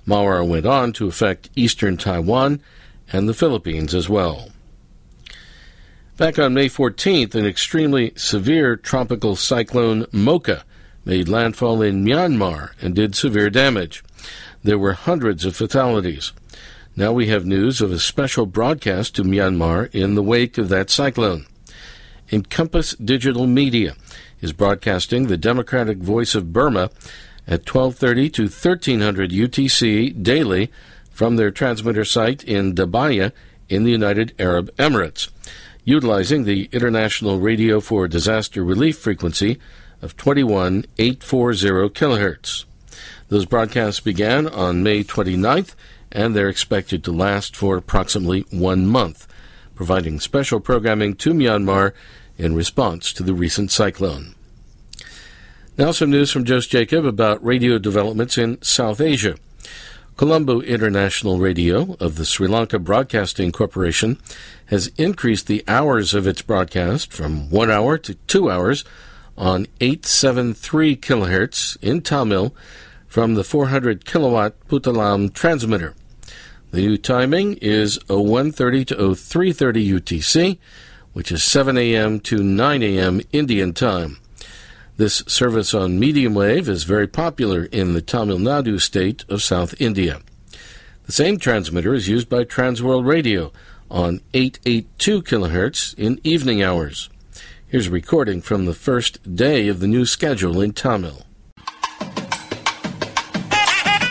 Mawar 0.06 0.48
went 0.48 0.68
on 0.68 0.94
to 0.94 1.08
affect 1.08 1.50
eastern 1.56 1.98
Taiwan 1.98 2.62
and 3.12 3.28
the 3.28 3.34
Philippines 3.34 3.94
as 3.94 4.10
well. 4.10 4.50
Back 6.18 6.40
on 6.40 6.54
May 6.54 6.70
14th, 6.70 7.36
an 7.36 7.46
extremely 7.46 8.14
severe 8.16 8.78
tropical 8.78 9.36
cyclone 9.36 10.06
Mocha 10.12 10.64
made 11.04 11.28
landfall 11.28 11.82
in 11.82 12.06
Myanmar 12.06 12.72
and 12.82 12.96
did 12.96 13.16
severe 13.16 13.50
damage. 13.50 14.04
There 14.64 14.80
were 14.80 14.94
hundreds 14.94 15.46
of 15.46 15.56
fatalities. 15.56 16.32
Now 16.96 17.12
we 17.12 17.28
have 17.28 17.46
news 17.46 17.82
of 17.82 17.92
a 17.92 18.00
special 18.00 18.46
broadcast 18.46 19.16
to 19.16 19.24
Myanmar 19.24 19.94
in 19.94 20.16
the 20.16 20.24
wake 20.24 20.58
of 20.58 20.70
that 20.70 20.90
cyclone. 20.90 21.46
Encompass 22.32 22.96
Digital 22.96 23.46
Media 23.46 23.96
is 24.42 24.54
broadcasting 24.54 25.28
the 25.28 25.38
Democratic 25.38 25.98
Voice 25.98 26.34
of 26.34 26.54
Burma 26.54 26.90
at 27.46 27.66
12:30 27.66 28.32
to 28.32 28.44
1300 28.44 29.32
UTC 29.32 30.24
daily 30.24 30.72
from 31.16 31.38
their 31.38 31.50
transmitter 31.50 32.04
site 32.04 32.44
in 32.44 32.76
Dhabbaya 32.76 33.32
in 33.70 33.86
the 33.86 33.92
United 33.92 34.36
Arab 34.38 34.70
Emirates, 34.76 35.30
utilizing 35.86 36.44
the 36.44 36.68
International 36.74 37.40
Radio 37.40 37.80
for 37.80 38.10
Disaster 38.10 38.66
Relief 38.66 38.98
frequency 38.98 39.58
of 40.02 40.18
21840 40.18 41.90
kHz. 41.90 42.66
Those 43.30 43.46
broadcasts 43.46 44.02
began 44.02 44.46
on 44.46 44.84
May 44.84 45.06
29th 45.06 45.74
and 46.12 46.36
they're 46.36 46.50
expected 46.50 47.02
to 47.06 47.14
last 47.14 47.56
for 47.56 47.78
approximately 47.78 48.42
one 48.52 48.86
month, 48.86 49.26
providing 49.74 50.20
special 50.20 50.60
programming 50.60 51.16
to 51.16 51.34
Myanmar 51.34 51.94
in 52.38 52.56
response 52.56 53.14
to 53.14 53.24
the 53.24 53.34
recent 53.34 53.72
cyclone. 53.72 54.36
Now, 55.78 55.92
some 55.92 56.10
news 56.10 56.30
from 56.30 56.46
Jose 56.46 56.68
Jacob 56.68 57.06
about 57.06 57.44
radio 57.44 57.78
developments 57.78 58.38
in 58.38 58.62
South 58.62 59.00
Asia. 59.00 59.38
Colombo 60.18 60.62
International 60.62 61.40
Radio 61.40 61.98
of 62.00 62.16
the 62.16 62.24
Sri 62.24 62.48
Lanka 62.48 62.80
Broadcasting 62.80 63.52
Corporation 63.52 64.18
has 64.68 64.88
increased 64.98 65.48
the 65.48 65.62
hours 65.68 66.14
of 66.14 66.26
its 66.26 66.42
broadcast 66.42 67.12
from 67.12 67.50
one 67.50 67.70
hour 67.70 67.98
to 67.98 68.14
two 68.14 68.50
hours 68.50 68.86
on 69.38 69.68
873 69.82 70.96
kilohertz 70.96 71.76
in 71.82 72.02
Tamil 72.02 72.56
from 73.08 73.36
the 73.36 73.44
400 73.44 74.06
kilowatt 74.06 74.54
Puttalam 74.70 75.34
transmitter. 75.34 75.94
The 76.72 76.88
new 76.88 76.98
timing 76.98 77.56
is 77.56 78.00
0130 78.08 78.86
to 78.86 79.16
0330 79.16 79.92
UTC, 80.00 80.58
which 81.12 81.30
is 81.30 81.44
7 81.44 81.78
a.m. 81.78 82.22
to 82.22 82.42
9 82.42 82.84
a.m. 82.84 83.20
Indian 83.34 83.74
time. 83.74 84.20
This 84.99 85.17
service 85.29 85.73
on 85.75 85.99
medium 85.99 86.35
wave 86.35 86.69
is 86.69 86.83
very 86.87 87.07
popular 87.17 87.61
in 87.73 87.95
the 87.95 88.03
Tamil 88.05 88.39
Nadu 88.41 88.75
state 88.81 89.25
of 89.29 89.43
South 89.45 89.73
India. 89.81 90.15
The 91.09 91.13
same 91.15 91.39
transmitter 91.39 91.95
is 91.95 92.07
used 92.09 92.29
by 92.29 92.45
Transworld 92.47 93.07
Radio 93.07 93.45
on 94.03 94.13
882 94.35 95.23
kHz 95.23 95.79
in 95.99 96.13
evening 96.25 96.63
hours. 96.63 96.99
Here's 97.69 97.87
a 97.87 97.91
recording 97.93 98.41
from 98.43 98.67
the 98.67 98.75
first 98.81 99.13
day 99.37 99.69
of 99.69 99.81
the 99.81 99.89
new 99.89 100.05
schedule 100.09 100.61
in 100.61 100.73
Tamil. 100.75 101.19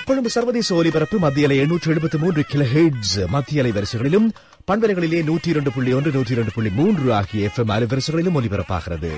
Colombo 0.07 0.29
சர்வதேச 0.35 0.69
ஒலிபரப்பு 0.75 1.17
மத்திய 1.23 1.47
அலை 1.47 1.57
எண்ணூற்று 1.63 1.91
எழுபத்தி 1.93 2.17
மூன்று 2.21 2.41
kilo 2.51 2.65
heads 2.71 3.15
மத்திய 3.29 3.61
அலை 3.63 3.71
வரிசைகளிலும் 3.75 4.27
பண்பலைகளிலே 4.67 5.19
நூற்றி 5.27 5.49
இரண்டு 5.53 5.71
புள்ளி 5.75 5.91
ஒன்று 5.97 6.11
நூற்றி 6.15 6.33
இரண்டு 6.37 6.53
புள்ளி 6.55 6.71
மூன்று 6.79 7.07
ஆகிய 7.17 7.47
எஃப் 7.49 7.59
எம் 7.63 7.73
அலைவரிசைகளிலும் 7.75 8.37
ஒலிபரப்பாகிறது 8.39 9.11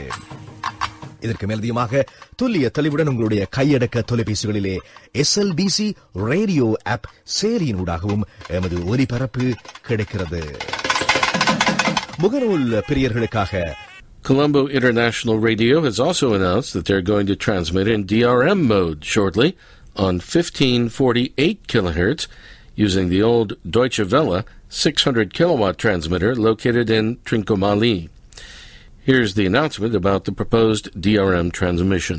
இதற்கு 1.21 1.47
மேலதிகமாக 1.47 2.03
துல்லிய 2.41 2.67
தெளிவுடன் 2.69 3.11
உங்களுடைய 3.11 3.41
கையடக்க 3.57 4.03
தொலைபேசிகளிலே 4.11 4.75
எஸ்எல்பிசி 5.21 5.87
ரேடியோ 6.29 6.67
ஆப் 6.93 7.07
செயலியின் 7.37 7.81
ஊடாகவும் 7.83 8.23
எமது 8.57 8.77
ஒலிபரப்பு 8.93 9.47
கிடைக்கிறது 9.89 10.41
முகநூல் 12.23 12.67
பிரியர்களுக்காக 12.89 13.53
Colombo 14.23 14.61
International 14.69 15.37
Radio 15.39 15.75
has 15.81 15.99
also 15.99 16.33
announced 16.33 16.73
that 16.73 16.85
they're 16.87 17.01
going 17.03 17.25
to 17.25 17.35
transmit 17.37 17.87
in 17.87 18.05
DRM 18.05 18.59
mode 18.71 18.99
shortly 19.03 19.47
on 19.95 20.13
1548 20.19 21.67
kilohertz 21.67 22.23
using 22.77 23.09
the 23.09 23.21
old 23.23 23.49
Deutsche 23.69 24.03
Welle 24.11 24.35
600 24.81 25.33
kilowatt 25.33 25.77
transmitter 25.77 26.35
located 26.47 26.89
in 26.91 27.17
Trincomalee. 27.27 27.99
Here's 29.06 29.36
the 29.36 29.44
announcement 29.44 29.94
about 29.94 30.20
the 30.20 30.44
proposed 30.44 30.84
DRM 31.00 31.50
transmission. 31.60 32.18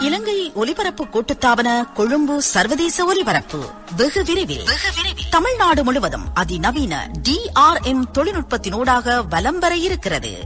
இலங்கை 0.00 0.52
ஒலிபரப்பு 0.52 1.04
கூட்டுத்தாபன 1.04 1.92
கொழும்பு 1.94 2.42
சர்வதேச 2.42 3.04
ஒலிபரப்பு. 3.04 3.70
வெகு 3.96 4.24
விரைவில். 4.24 4.64
தமிழ்நாடு 5.30 5.84
முழுவதும் 5.84 6.34
அதிநவீன 6.34 7.10
DRM 7.22 8.02
தொழில்நுட்பத்தினூடாக 8.12 9.28
வலம் 9.28 9.58
வர 9.58 9.76
இருக்கிறது. 9.76 10.44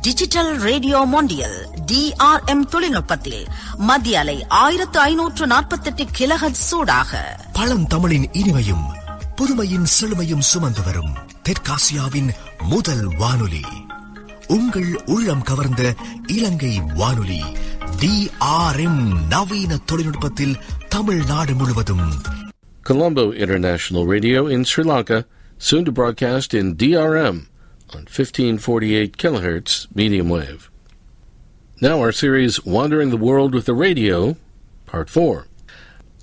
டிஜிட்டல் 0.00 0.56
ரேடியோ 0.56 0.98
மொண்டியல் 0.98 1.68
டிஆர்எம் 1.92 2.66
தொழில்நுட்பத்தில் 2.70 3.46
மத்திய 3.76 4.18
அலை 4.18 4.46
ஆயிரத்து 4.48 4.98
ஐநூற்று 4.98 5.46
நாற்பத்தெட்டு 5.46 6.06
கிலகத் 6.12 6.54
சூடாக. 6.54 7.40
பழந்தமிழின் 7.54 8.26
இனிமையும் 8.32 8.95
புதுமையின் 9.37 9.87
செழுமையும் 9.97 10.47
சுமந்து 10.51 10.81
வரும் 10.81 11.13
தெற்காசியாவின் 11.47 12.31
முதல் 12.71 13.05
வானொலி 13.21 13.63
உங்கள் 14.55 14.91
உள்ளம் 15.05 15.41
கவர்ந்த 15.41 15.83
இலங்கை 16.35 16.73
வானொலி 16.93 17.41
டிஆர்எம் 18.01 19.01
நவீன 19.29 19.77
தொழில்நுட்பத்தில் 19.85 20.59
தமிழ்நாடு 20.89 21.55
முழுவதும் 21.55 22.05
Colombo 22.83 23.31
International 23.35 24.07
Radio 24.07 24.47
in 24.47 24.65
Sri 24.65 24.83
Lanka, 24.83 25.17
soon 25.59 25.85
to 25.85 25.91
broadcast 25.91 26.53
in 26.53 26.75
DRM 26.75 27.37
on 27.89 28.01
1548 28.07 29.17
kilohertz 29.17 29.73
medium 29.93 30.29
wave. 30.29 30.61
Now 31.79 31.99
our 31.99 32.11
series 32.13 32.65
Wandering 32.67 33.09
the 33.09 33.17
World 33.17 33.53
with 33.53 33.65
the 33.65 33.75
Radio, 33.77 34.17
Part 34.87 35.09
4. 35.11 35.45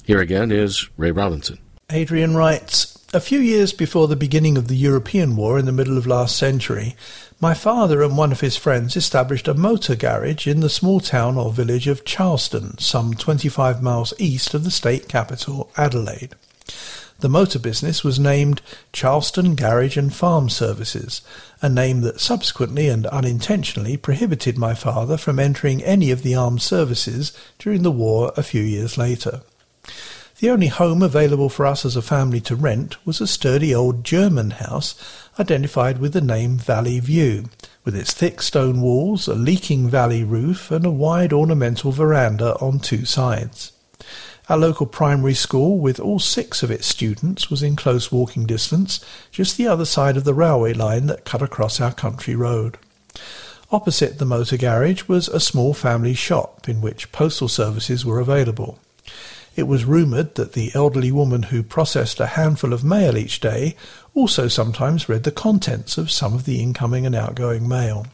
Here 0.04 0.20
again 0.20 0.50
is 0.54 0.72
Ray 0.96 1.12
Robinson. 1.12 1.58
Adrian 1.90 2.34
writes, 2.34 2.76
a 3.15 3.19
few 3.19 3.39
years 3.39 3.73
before 3.73 4.07
the 4.07 4.15
beginning 4.15 4.57
of 4.57 4.67
the 4.67 4.75
European 4.75 5.35
War 5.35 5.59
in 5.59 5.67
the 5.67 5.71
middle 5.71 5.99
of 5.99 6.07
last 6.07 6.35
century, 6.35 6.95
my 7.39 7.53
father 7.53 8.01
and 8.01 8.17
one 8.17 8.31
of 8.31 8.41
his 8.41 8.57
friends 8.57 8.95
established 8.95 9.47
a 9.47 9.53
motor 9.53 9.95
garage 9.95 10.47
in 10.47 10.61
the 10.61 10.67
small 10.69 10.99
town 10.99 11.37
or 11.37 11.53
village 11.53 11.85
of 11.85 12.05
Charleston, 12.05 12.75
some 12.79 13.13
25 13.13 13.83
miles 13.83 14.15
east 14.17 14.55
of 14.55 14.63
the 14.63 14.71
state 14.71 15.07
capital, 15.07 15.69
Adelaide. 15.77 16.33
The 17.19 17.29
motor 17.29 17.59
business 17.59 18.03
was 18.03 18.17
named 18.17 18.63
Charleston 18.91 19.53
Garage 19.53 19.95
and 19.95 20.11
Farm 20.11 20.49
Services, 20.49 21.21
a 21.61 21.69
name 21.69 22.01
that 22.01 22.19
subsequently 22.19 22.89
and 22.89 23.05
unintentionally 23.05 23.95
prohibited 23.95 24.57
my 24.57 24.73
father 24.73 25.17
from 25.17 25.37
entering 25.37 25.83
any 25.83 26.09
of 26.09 26.23
the 26.23 26.33
armed 26.33 26.63
services 26.63 27.31
during 27.59 27.83
the 27.83 27.91
war 27.91 28.33
a 28.35 28.41
few 28.41 28.63
years 28.63 28.97
later. 28.97 29.41
The 30.39 30.49
only 30.49 30.67
home 30.67 31.03
available 31.03 31.47
for 31.47 31.65
us 31.65 31.85
as 31.85 31.95
a 31.95 32.01
family 32.01 32.41
to 32.41 32.55
rent 32.55 32.97
was 33.05 33.21
a 33.21 33.27
sturdy 33.27 33.73
old 33.73 34.03
German 34.03 34.51
house 34.51 34.95
identified 35.39 35.99
with 35.99 36.13
the 36.13 36.21
name 36.21 36.57
Valley 36.57 36.99
View, 36.99 37.45
with 37.85 37.95
its 37.95 38.13
thick 38.13 38.41
stone 38.41 38.81
walls, 38.81 39.27
a 39.27 39.35
leaking 39.35 39.89
valley 39.89 40.23
roof, 40.23 40.71
and 40.71 40.85
a 40.85 40.91
wide 40.91 41.33
ornamental 41.33 41.91
veranda 41.91 42.55
on 42.55 42.79
two 42.79 43.05
sides. 43.05 43.73
Our 44.49 44.57
local 44.57 44.87
primary 44.87 45.35
school, 45.35 45.77
with 45.77 45.99
all 45.99 46.19
six 46.19 46.63
of 46.63 46.71
its 46.71 46.87
students, 46.87 47.49
was 47.49 47.63
in 47.63 47.75
close 47.75 48.11
walking 48.11 48.45
distance, 48.45 49.05
just 49.31 49.55
the 49.55 49.67
other 49.67 49.85
side 49.85 50.17
of 50.17 50.23
the 50.23 50.33
railway 50.33 50.73
line 50.73 51.05
that 51.07 51.25
cut 51.25 51.41
across 51.41 51.79
our 51.79 51.93
country 51.93 52.35
road. 52.35 52.77
Opposite 53.71 54.17
the 54.17 54.25
motor 54.25 54.57
garage 54.57 55.07
was 55.07 55.27
a 55.27 55.39
small 55.39 55.73
family 55.73 56.13
shop 56.13 56.67
in 56.67 56.81
which 56.81 57.11
postal 57.11 57.47
services 57.47 58.03
were 58.03 58.19
available. 58.19 58.79
It 59.55 59.67
was 59.67 59.85
rumoured 59.85 60.35
that 60.35 60.53
the 60.53 60.71
elderly 60.73 61.11
woman 61.11 61.43
who 61.43 61.61
processed 61.61 62.19
a 62.19 62.25
handful 62.25 62.73
of 62.73 62.83
mail 62.83 63.17
each 63.17 63.39
day 63.39 63.75
also 64.15 64.47
sometimes 64.47 65.07
read 65.07 65.23
the 65.23 65.31
contents 65.31 65.97
of 65.97 66.09
some 66.09 66.33
of 66.33 66.45
the 66.45 66.61
incoming 66.61 67.05
and 67.05 67.15
outgoing 67.15 67.67
mail. 67.67 68.07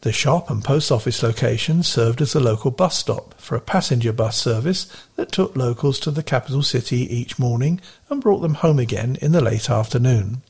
The 0.00 0.12
shop 0.12 0.50
and 0.50 0.64
post 0.64 0.90
office 0.90 1.22
location 1.22 1.82
served 1.82 2.20
as 2.20 2.34
a 2.34 2.40
local 2.40 2.70
bus 2.70 2.96
stop 2.98 3.34
for 3.34 3.54
a 3.54 3.60
passenger 3.60 4.12
bus 4.12 4.36
service 4.36 4.86
that 5.16 5.30
took 5.30 5.54
locals 5.54 6.00
to 6.00 6.10
the 6.10 6.22
capital 6.22 6.62
city 6.62 7.00
each 7.14 7.38
morning 7.38 7.80
and 8.08 8.20
brought 8.20 8.40
them 8.40 8.54
home 8.54 8.78
again 8.78 9.18
in 9.20 9.32
the 9.32 9.42
late 9.42 9.68
afternoon. 9.68 10.42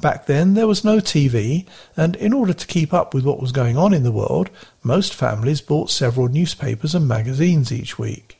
Back 0.00 0.26
then 0.26 0.54
there 0.54 0.66
was 0.66 0.84
no 0.84 0.98
TV, 0.98 1.66
and 1.96 2.16
in 2.16 2.32
order 2.32 2.52
to 2.52 2.66
keep 2.66 2.92
up 2.92 3.14
with 3.14 3.24
what 3.24 3.40
was 3.40 3.52
going 3.52 3.78
on 3.78 3.94
in 3.94 4.02
the 4.02 4.12
world, 4.12 4.50
most 4.82 5.14
families 5.14 5.60
bought 5.60 5.88
several 5.88 6.28
newspapers 6.28 6.94
and 6.94 7.06
magazines 7.06 7.70
each 7.72 7.96
week. 7.96 8.38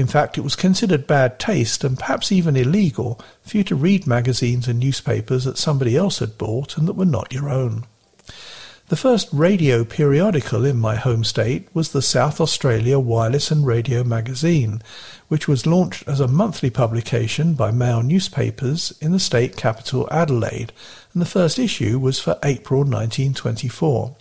In 0.00 0.06
fact, 0.06 0.38
it 0.38 0.40
was 0.40 0.56
considered 0.56 1.06
bad 1.06 1.38
taste 1.38 1.84
and 1.84 1.98
perhaps 1.98 2.32
even 2.32 2.56
illegal 2.56 3.20
for 3.42 3.58
you 3.58 3.64
to 3.64 3.74
read 3.74 4.06
magazines 4.06 4.66
and 4.66 4.80
newspapers 4.80 5.44
that 5.44 5.58
somebody 5.58 5.94
else 5.94 6.20
had 6.20 6.38
bought 6.38 6.78
and 6.78 6.88
that 6.88 6.94
were 6.94 7.04
not 7.04 7.34
your 7.34 7.50
own. 7.50 7.84
The 8.88 8.96
first 8.96 9.28
radio 9.30 9.84
periodical 9.84 10.64
in 10.64 10.80
my 10.80 10.96
home 10.96 11.22
state 11.22 11.68
was 11.74 11.92
the 11.92 12.00
South 12.00 12.40
Australia 12.40 12.98
Wireless 12.98 13.50
and 13.50 13.66
Radio 13.66 14.02
Magazine, 14.02 14.80
which 15.28 15.46
was 15.46 15.66
launched 15.66 16.08
as 16.08 16.18
a 16.18 16.26
monthly 16.26 16.70
publication 16.70 17.52
by 17.52 17.70
Mail 17.70 18.02
Newspapers 18.02 18.94
in 19.02 19.12
the 19.12 19.20
state 19.20 19.54
capital 19.54 20.08
Adelaide, 20.10 20.72
and 21.12 21.20
the 21.20 21.26
first 21.26 21.58
issue 21.58 21.98
was 21.98 22.18
for 22.18 22.38
April 22.42 22.84
1924. 22.84 24.16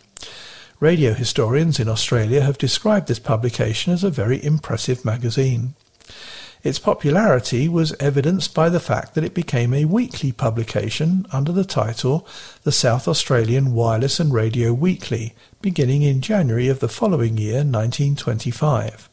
Radio 0.80 1.14
historians 1.14 1.78
in 1.78 1.90
Australia 1.90 2.40
have 2.40 2.58
described 2.58 3.10
this 3.10 3.20
publication 3.20 3.92
as 3.92 4.02
a 4.02 4.10
very 4.10 4.42
impressive 4.42 5.04
magazine. 5.04 5.74
Its 6.64 6.80
popularity 6.80 7.68
was 7.68 7.94
evidenced 8.00 8.54
by 8.54 8.70
the 8.70 8.80
fact 8.80 9.14
that 9.14 9.26
it 9.26 9.34
became 9.34 9.74
a 9.74 9.84
weekly 9.84 10.32
publication 10.32 11.26
under 11.34 11.52
the 11.52 11.66
title 11.66 12.26
The 12.64 12.72
South 12.72 13.10
Australian 13.10 13.74
Wireless 13.74 14.22
and 14.22 14.34
Radio 14.34 14.74
Weekly, 14.74 15.36
beginning 15.62 16.02
in 16.04 16.22
January 16.22 16.70
of 16.70 16.80
the 16.80 16.88
following 16.88 17.38
year, 17.38 17.58
1925. 17.58 19.10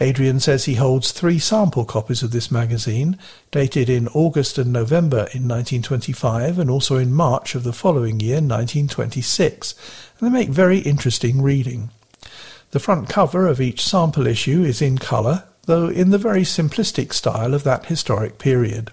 Adrian 0.00 0.40
says 0.40 0.64
he 0.64 0.74
holds 0.74 1.12
three 1.12 1.38
sample 1.38 1.84
copies 1.84 2.22
of 2.22 2.32
this 2.32 2.50
magazine, 2.50 3.18
dated 3.50 3.88
in 3.88 4.08
August 4.08 4.58
and 4.58 4.72
November 4.72 5.28
in 5.32 5.46
1925 5.46 6.58
and 6.58 6.70
also 6.70 6.96
in 6.96 7.12
March 7.12 7.54
of 7.54 7.62
the 7.62 7.72
following 7.72 8.20
year, 8.20 8.36
1926, 8.36 9.74
and 10.18 10.26
they 10.26 10.32
make 10.32 10.48
very 10.48 10.78
interesting 10.78 11.42
reading. 11.42 11.90
The 12.72 12.80
front 12.80 13.08
cover 13.08 13.46
of 13.46 13.60
each 13.60 13.84
sample 13.84 14.26
issue 14.26 14.64
is 14.64 14.82
in 14.82 14.98
colour 14.98 15.44
though 15.66 15.88
in 15.88 16.10
the 16.10 16.18
very 16.18 16.42
simplistic 16.42 17.12
style 17.12 17.54
of 17.54 17.64
that 17.64 17.86
historic 17.86 18.38
period. 18.38 18.90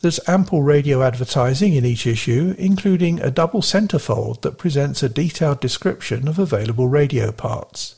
There's 0.00 0.20
ample 0.28 0.62
radio 0.62 1.02
advertising 1.02 1.74
in 1.74 1.84
each 1.84 2.06
issue, 2.06 2.54
including 2.58 3.20
a 3.20 3.30
double 3.30 3.62
centerfold 3.62 4.42
that 4.42 4.58
presents 4.58 5.02
a 5.02 5.08
detailed 5.08 5.60
description 5.60 6.28
of 6.28 6.38
available 6.38 6.88
radio 6.88 7.32
parts. 7.32 7.94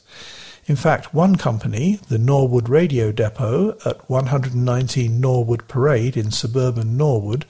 In 0.68 0.74
fact, 0.74 1.14
one 1.14 1.37
company, 1.37 2.00
the 2.09 2.18
Norwood 2.18 2.68
Radio 2.68 3.12
Depot 3.12 3.76
at 3.87 4.11
119 4.11 5.20
Norwood 5.20 5.68
Parade 5.68 6.16
in 6.16 6.33
suburban 6.33 6.96
Norwood, 6.96 7.44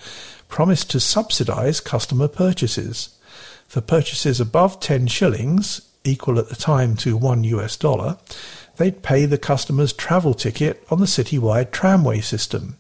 promised 0.49 0.91
to 0.91 1.01
subsidize 1.01 1.81
customer 1.81 2.29
purchases. 2.29 3.17
For 3.69 3.81
purchases 3.81 4.39
above 4.39 4.81
10 4.81 5.07
shillings, 5.07 5.81
equal 6.05 6.39
at 6.39 6.51
the 6.51 6.57
time 6.57 6.95
to 6.97 7.17
1 7.17 7.43
US 7.45 7.79
dollar, 7.79 8.19
they'd 8.77 9.03
pay 9.03 9.25
the 9.25 9.39
customer's 9.39 9.95
travel 9.95 10.35
ticket 10.35 10.87
on 10.91 11.01
the 11.01 11.07
citywide 11.07 11.71
tramway 11.71 12.21
system. 12.21 12.77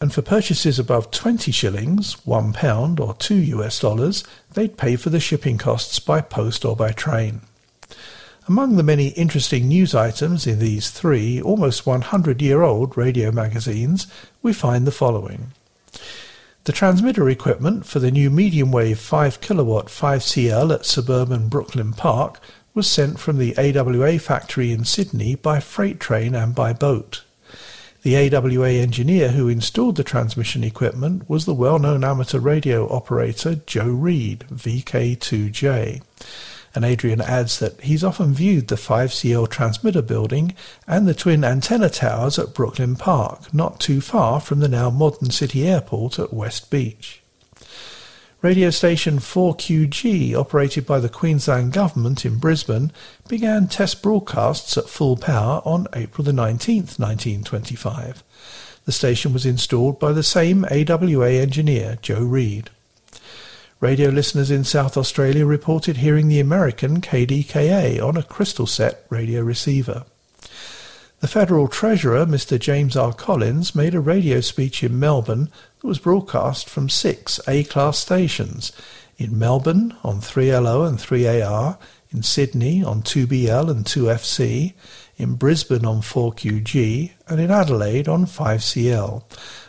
And 0.00 0.14
for 0.14 0.22
purchases 0.22 0.78
above 0.78 1.10
20 1.10 1.52
shillings, 1.52 2.14
one 2.26 2.54
pound 2.54 3.00
or 3.00 3.12
two 3.14 3.36
US 3.36 3.80
dollars, 3.80 4.24
they'd 4.54 4.78
pay 4.78 4.96
for 4.96 5.10
the 5.10 5.20
shipping 5.20 5.58
costs 5.58 5.98
by 5.98 6.22
post 6.22 6.64
or 6.64 6.74
by 6.74 6.92
train. 6.92 7.42
Among 8.46 8.76
the 8.76 8.82
many 8.82 9.08
interesting 9.08 9.68
news 9.68 9.94
items 9.94 10.46
in 10.46 10.58
these 10.58 10.90
three 10.90 11.40
almost 11.40 11.86
100 11.86 12.42
year 12.42 12.60
old 12.60 12.94
radio 12.94 13.32
magazines, 13.32 14.06
we 14.42 14.52
find 14.52 14.86
the 14.86 14.92
following. 14.92 15.52
The 16.64 16.72
transmitter 16.72 17.30
equipment 17.30 17.86
for 17.86 18.00
the 18.00 18.10
new 18.10 18.28
medium 18.28 18.70
wave 18.70 18.98
5 18.98 19.40
kilowatt 19.40 19.86
5CL 19.86 20.74
at 20.74 20.84
suburban 20.84 21.48
Brooklyn 21.48 21.94
Park 21.94 22.38
was 22.74 22.86
sent 22.86 23.18
from 23.18 23.38
the 23.38 23.56
AWA 23.56 24.18
factory 24.18 24.72
in 24.72 24.84
Sydney 24.84 25.36
by 25.36 25.58
freight 25.58 25.98
train 25.98 26.34
and 26.34 26.54
by 26.54 26.74
boat. 26.74 27.24
The 28.02 28.34
AWA 28.34 28.72
engineer 28.72 29.30
who 29.30 29.48
installed 29.48 29.96
the 29.96 30.04
transmission 30.04 30.62
equipment 30.62 31.30
was 31.30 31.46
the 31.46 31.54
well-known 31.54 32.04
amateur 32.04 32.40
radio 32.40 32.92
operator 32.92 33.54
Joe 33.54 33.88
Reed, 33.88 34.44
VK2J. 34.52 36.02
And 36.74 36.84
Adrian 36.84 37.20
adds 37.20 37.60
that 37.60 37.80
he's 37.82 38.02
often 38.02 38.34
viewed 38.34 38.66
the 38.66 38.74
5CL 38.74 39.48
transmitter 39.48 40.02
building 40.02 40.54
and 40.88 41.06
the 41.06 41.14
twin 41.14 41.44
antenna 41.44 41.88
towers 41.88 42.38
at 42.38 42.52
Brooklyn 42.52 42.96
Park, 42.96 43.54
not 43.54 43.78
too 43.78 44.00
far 44.00 44.40
from 44.40 44.58
the 44.58 44.68
now 44.68 44.90
modern 44.90 45.30
city 45.30 45.68
airport 45.68 46.18
at 46.18 46.34
West 46.34 46.70
Beach. 46.70 47.22
Radio 48.42 48.68
station 48.68 49.20
4QG, 49.20 50.34
operated 50.34 50.84
by 50.84 50.98
the 50.98 51.08
Queensland 51.08 51.72
Government 51.72 52.26
in 52.26 52.36
Brisbane, 52.36 52.92
began 53.26 53.68
test 53.68 54.02
broadcasts 54.02 54.76
at 54.76 54.88
full 54.88 55.16
power 55.16 55.62
on 55.64 55.86
April 55.94 56.30
19, 56.30 56.76
1925. 56.98 58.22
The 58.84 58.92
station 58.92 59.32
was 59.32 59.46
installed 59.46 59.98
by 59.98 60.12
the 60.12 60.22
same 60.22 60.66
AWA 60.66 61.30
engineer, 61.30 61.96
Joe 62.02 62.22
Reed. 62.22 62.68
Radio 63.84 64.08
listeners 64.08 64.50
in 64.50 64.64
South 64.64 64.96
Australia 64.96 65.44
reported 65.44 65.98
hearing 65.98 66.28
the 66.28 66.40
American 66.40 67.02
KDKA 67.02 68.02
on 68.02 68.16
a 68.16 68.22
crystal 68.22 68.66
set 68.66 69.04
radio 69.10 69.42
receiver. 69.42 70.06
The 71.20 71.28
Federal 71.28 71.68
Treasurer, 71.68 72.24
Mr. 72.24 72.58
James 72.58 72.96
R. 72.96 73.12
Collins, 73.12 73.74
made 73.74 73.94
a 73.94 74.00
radio 74.00 74.40
speech 74.40 74.82
in 74.82 74.98
Melbourne 74.98 75.50
that 75.80 75.86
was 75.86 75.98
broadcast 75.98 76.66
from 76.66 76.88
six 76.88 77.38
A-class 77.46 77.98
stations 77.98 78.72
in 79.18 79.38
Melbourne 79.38 79.94
on 80.02 80.18
3LO 80.22 80.88
and 80.88 80.98
3AR, 80.98 81.76
in 82.10 82.22
Sydney 82.22 82.82
on 82.82 83.02
2BL 83.02 83.70
and 83.70 83.84
2FC, 83.84 84.72
in 85.18 85.34
Brisbane 85.34 85.84
on 85.84 86.00
4QG, 86.00 87.10
and 87.28 87.38
in 87.38 87.50
Adelaide 87.50 88.08
on 88.08 88.24
5CL. 88.24 89.24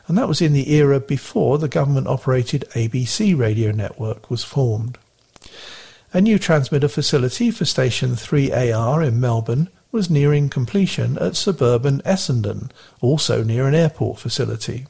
And 0.07 0.17
that 0.17 0.27
was 0.27 0.41
in 0.41 0.53
the 0.53 0.71
era 0.73 0.99
before 0.99 1.57
the 1.57 1.67
government 1.67 2.07
operated 2.07 2.65
ABC 2.73 3.37
radio 3.37 3.71
network 3.71 4.29
was 4.29 4.43
formed. 4.43 4.97
A 6.13 6.21
new 6.21 6.39
transmitter 6.39 6.87
facility 6.87 7.51
for 7.51 7.65
station 7.65 8.11
3AR 8.11 9.05
in 9.05 9.19
Melbourne 9.19 9.69
was 9.91 10.09
nearing 10.09 10.49
completion 10.49 11.17
at 11.17 11.35
suburban 11.35 12.01
Essendon, 12.01 12.69
also 13.01 13.43
near 13.43 13.67
an 13.67 13.75
airport 13.75 14.19
facility. 14.19 14.85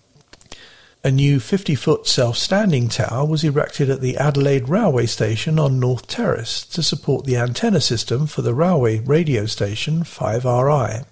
A 1.03 1.11
new 1.11 1.37
50-foot 1.37 2.07
self-standing 2.07 2.89
tower 2.89 3.25
was 3.25 3.43
erected 3.43 3.91
at 3.91 4.01
the 4.01 4.17
Adelaide 4.17 4.67
railway 4.67 5.05
station 5.05 5.59
on 5.59 5.79
North 5.79 6.07
Terrace 6.07 6.65
to 6.65 6.81
support 6.81 7.25
the 7.25 7.37
antenna 7.37 7.79
system 7.79 8.25
for 8.25 8.41
the 8.41 8.55
railway 8.55 8.97
radio 8.97 9.45
station 9.45 10.03
5RI. 10.03 11.05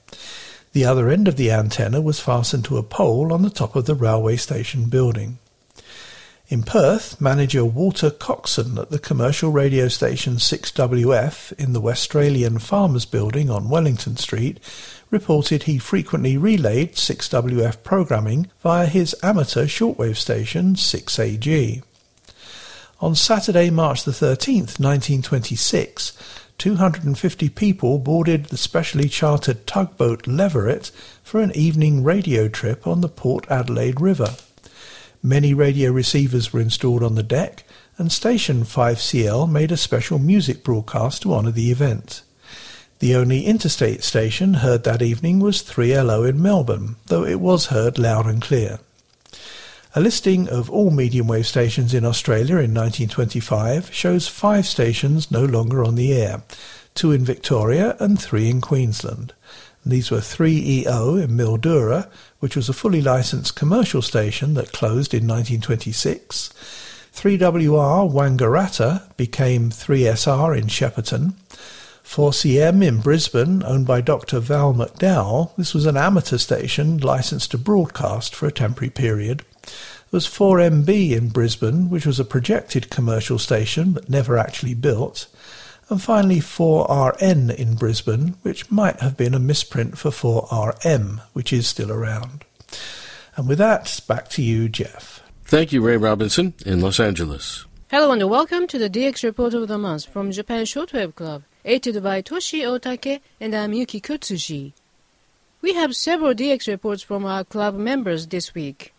The 0.74 0.86
other 0.86 1.10
end 1.10 1.28
of 1.28 1.36
the 1.36 1.52
antenna 1.52 2.02
was 2.02 2.20
fastened 2.20 2.66
to 2.66 2.78
a 2.78 2.84
pole 2.84 3.32
on 3.32 3.44
the 3.44 3.52
top 3.52 3.76
of 3.76 3.86
the 3.86 3.94
railway 3.94 4.38
station 4.38 4.86
building. 4.86 5.38
In 6.48 6.64
Perth, 6.64 7.22
manager 7.22 7.64
Walter 7.64 8.10
Coxon 8.10 8.80
at 8.80 8.90
the 8.90 8.98
commercial 8.98 9.52
radio 9.52 9.88
station 9.88 10.36
6WF 10.38 11.54
in 11.54 11.74
the 11.74 11.82
Westralian 11.82 12.60
Farmers 12.60 13.06
Building 13.06 13.52
on 13.52 13.70
Wellington 13.70 14.18
Street 14.18 14.60
reported 15.12 15.64
he 15.64 15.78
frequently 15.78 16.38
relayed 16.38 16.94
6WF 16.94 17.84
programming 17.84 18.50
via 18.64 18.88
his 18.88 19.16
amateur 19.22 19.66
shortwave 19.66 20.18
station 20.18 20.74
6AG. 20.74 21.84
On 23.00 23.16
Saturday, 23.16 23.70
March 23.70 24.06
the 24.06 24.12
13th, 24.12 24.80
1926, 24.80 26.14
250 26.58 27.50
people 27.50 28.00
boarded 28.00 28.46
the 28.46 28.58
specially 28.58 29.10
chartered 29.10 29.68
tugboat 29.68 30.28
Leverett 30.28 30.92
for 31.24 31.42
an 31.42 31.52
evening 31.56 32.04
radio 32.04 32.48
trip 32.48 32.86
on 32.88 33.02
the 33.02 33.10
Port 33.10 33.50
Adelaide 33.50 34.00
River. 34.00 34.36
Many 35.22 35.54
radio 35.54 35.92
receivers 35.92 36.52
were 36.52 36.62
installed 36.62 37.04
on 37.04 37.16
the 37.16 37.24
deck, 37.24 37.64
and 37.98 38.12
Station 38.12 38.64
5CL 38.64 39.50
made 39.50 39.72
a 39.72 39.78
special 39.78 40.20
music 40.20 40.64
broadcast 40.64 41.22
to 41.22 41.34
honour 41.34 41.52
the 41.52 41.72
event. 41.72 42.24
The 43.00 43.16
only 43.16 43.46
interstate 43.46 44.04
station 44.04 44.56
heard 44.56 44.84
that 44.86 45.02
evening 45.02 45.40
was 45.40 45.64
3LO 45.64 46.28
in 46.28 46.42
Melbourne, 46.42 46.96
though 47.08 47.26
it 47.26 47.40
was 47.40 47.66
heard 47.66 47.98
loud 47.98 48.26
and 48.26 48.42
clear. 48.42 48.80
A 49.96 50.02
listing 50.02 50.50
of 50.50 50.72
all 50.72 50.90
medium 50.90 51.28
wave 51.28 51.46
stations 51.46 51.94
in 51.94 52.04
Australia 52.04 52.56
in 52.56 52.74
1925 52.74 53.94
shows 53.94 54.28
five 54.28 54.66
stations 54.66 55.30
no 55.30 55.46
longer 55.46 55.84
on 55.84 55.94
the 55.94 56.14
air, 56.14 56.42
two 56.96 57.12
in 57.12 57.24
Victoria 57.24 57.96
and 58.00 58.20
three 58.20 58.50
in 58.50 58.60
Queensland. 58.60 59.34
These 59.86 60.10
were 60.10 60.18
3EO 60.18 61.24
in 61.24 61.38
Mildura, 61.38 62.10
which 62.40 62.56
was 62.56 62.70
a 62.70 62.74
fully 62.74 63.04
licensed 63.04 63.56
commercial 63.56 64.02
station 64.02 64.56
that 64.56 64.72
closed 64.72 65.14
in 65.14 65.28
1926. 65.28 66.50
3WR 67.14 68.12
Wangaratta 68.12 69.16
became 69.16 69.70
3SR 69.70 70.58
in 70.58 70.66
Shepparton. 70.66 71.36
4CM 72.04 72.84
in 72.84 73.00
Brisbane, 73.00 73.62
owned 73.62 73.86
by 73.86 74.02
Dr. 74.02 74.40
Val 74.40 74.74
McDowell, 74.74 75.56
this 75.56 75.76
was 75.76 75.86
an 75.86 75.98
amateur 75.98 76.40
station 76.40 76.98
licensed 76.98 77.52
to 77.52 77.60
broadcast 77.60 78.34
for 78.34 78.48
a 78.48 78.52
temporary 78.52 78.90
period. 78.90 79.46
There 79.64 80.18
was 80.18 80.28
4MB 80.28 81.12
in 81.12 81.30
Brisbane, 81.30 81.90
which 81.90 82.06
was 82.06 82.20
a 82.20 82.26
projected 82.26 82.90
commercial 82.90 83.40
station 83.40 83.94
but 83.94 84.10
never 84.10 84.38
actually 84.38 84.74
built. 84.74 85.28
And 85.90 86.02
finally 86.02 86.40
4RN 86.40 87.54
in 87.56 87.76
Brisbane, 87.76 88.36
which 88.42 88.70
might 88.72 89.00
have 89.02 89.18
been 89.18 89.34
a 89.34 89.40
misprint 89.40 89.98
for 89.98 90.12
4RM, 90.12 91.22
which 91.34 91.52
is 91.52 91.68
still 91.68 91.92
around. 91.92 92.46
And 93.36 93.48
with 93.48 93.58
that, 93.58 94.00
back 94.08 94.30
to 94.30 94.42
you, 94.42 94.70
Jeff. 94.70 95.22
Thank 95.46 95.74
you, 95.74 95.82
Ray 95.82 95.98
Robinson, 95.98 96.54
in 96.66 96.82
Los 96.82 97.00
Angeles. 97.00 97.66
Hello 97.90 98.12
and 98.12 98.28
welcome 98.28 98.66
to 98.68 98.80
the 98.80 98.90
DX 98.90 99.24
Report 99.24 99.54
of 99.54 99.68
the 99.68 99.78
Month 99.78 100.06
from 100.06 100.32
Japan 100.32 100.66
Shortwave 100.66 101.14
Club, 101.14 101.44
edited 101.64 102.02
by 102.02 102.22
Toshi 102.24 102.62
Otake 102.62 103.22
and 103.40 103.54
I'm 103.54 103.74
Yukiko 103.74 104.18
Tsuji. 104.18 104.74
We 105.62 105.76
have 105.76 105.96
several 105.96 106.34
DX 106.34 106.68
reports 106.68 107.04
from 107.04 107.24
our 107.24 107.44
club 107.44 107.76
members 107.76 108.28
this 108.28 108.56
week. 108.56 108.94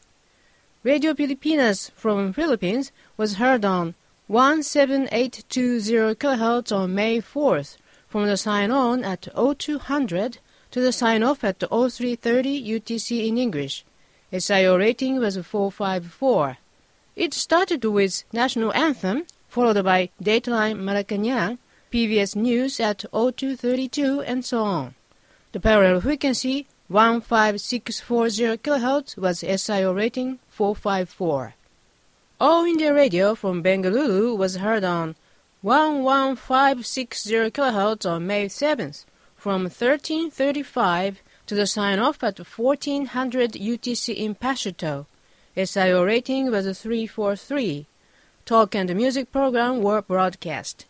Radio 0.85 1.15
Filipinas 1.15 1.91
from 1.97 2.35
Philippines 2.35 2.93
was 3.17 3.37
heard 3.37 3.65
on 3.65 3.95
17820 4.29 6.15
kHz 6.15 6.77
on 6.77 6.95
May 6.95 7.23
4th 7.23 7.79
from 8.07 8.27
the 8.27 8.37
sign-on 8.37 9.03
at 9.03 9.27
0200 9.35 10.37
to 10.71 10.81
the 10.83 10.93
sign-off 10.93 11.43
at 11.43 11.61
0330 11.61 12.63
UTC 12.63 13.27
in 13.27 13.39
English. 13.39 13.83
Its 14.31 14.51
SIO 14.51 14.79
rating 14.79 15.19
was 15.19 15.39
454. 15.39 16.59
It 17.17 17.33
started 17.33 17.83
with 17.87 18.25
National 18.35 18.71
Anthem, 18.75 19.25
followed 19.49 19.83
by 19.83 20.11
Dateline 20.23 20.77
Malacanang, 20.77 21.57
PBS 21.91 22.37
News 22.37 22.79
at 22.79 23.07
0232, 23.11 24.21
and 24.21 24.45
so 24.45 24.63
on. 24.63 24.95
The 25.53 25.61
parallel 25.61 26.03
frequency 26.03 26.67
15640 26.91 28.59
kHz 28.59 29.17
was 29.17 29.43
SIO 29.43 29.97
rating 29.97 30.41
454. 30.55 31.55
All 32.41 32.65
India 32.65 32.95
Radio 32.95 33.35
from 33.35 33.61
Bengaluru 33.61 34.39
was 34.39 34.57
heard 34.57 34.85
on 34.85 35.17
11560 35.65 37.51
kHz 37.51 38.09
on 38.09 38.25
May 38.25 38.47
7th 38.47 39.05
from 39.35 39.63
1335 39.63 41.23
to 41.47 41.57
the 41.57 41.67
sign-off 41.67 42.23
at 42.23 42.39
1400 42.39 43.55
UTC 43.55 44.15
in 44.15 44.37
Pashto. 44.37 45.07
SIO 45.57 46.07
rating 46.07 46.53
was 46.53 46.67
343. 46.81 47.87
Talk 48.45 48.77
and 48.77 48.95
music 48.95 49.33
program 49.33 49.83
were 49.83 50.03
broadcast. 50.03 50.87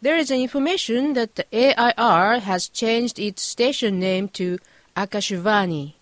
There 0.00 0.16
is 0.16 0.30
information 0.30 1.12
that 1.12 1.34
the 1.34 1.44
AIR 1.52 2.38
has 2.40 2.70
changed 2.70 3.18
its 3.18 3.42
station 3.42 4.00
name 4.00 4.28
to 4.30 4.58
Akashvani. 4.96 5.97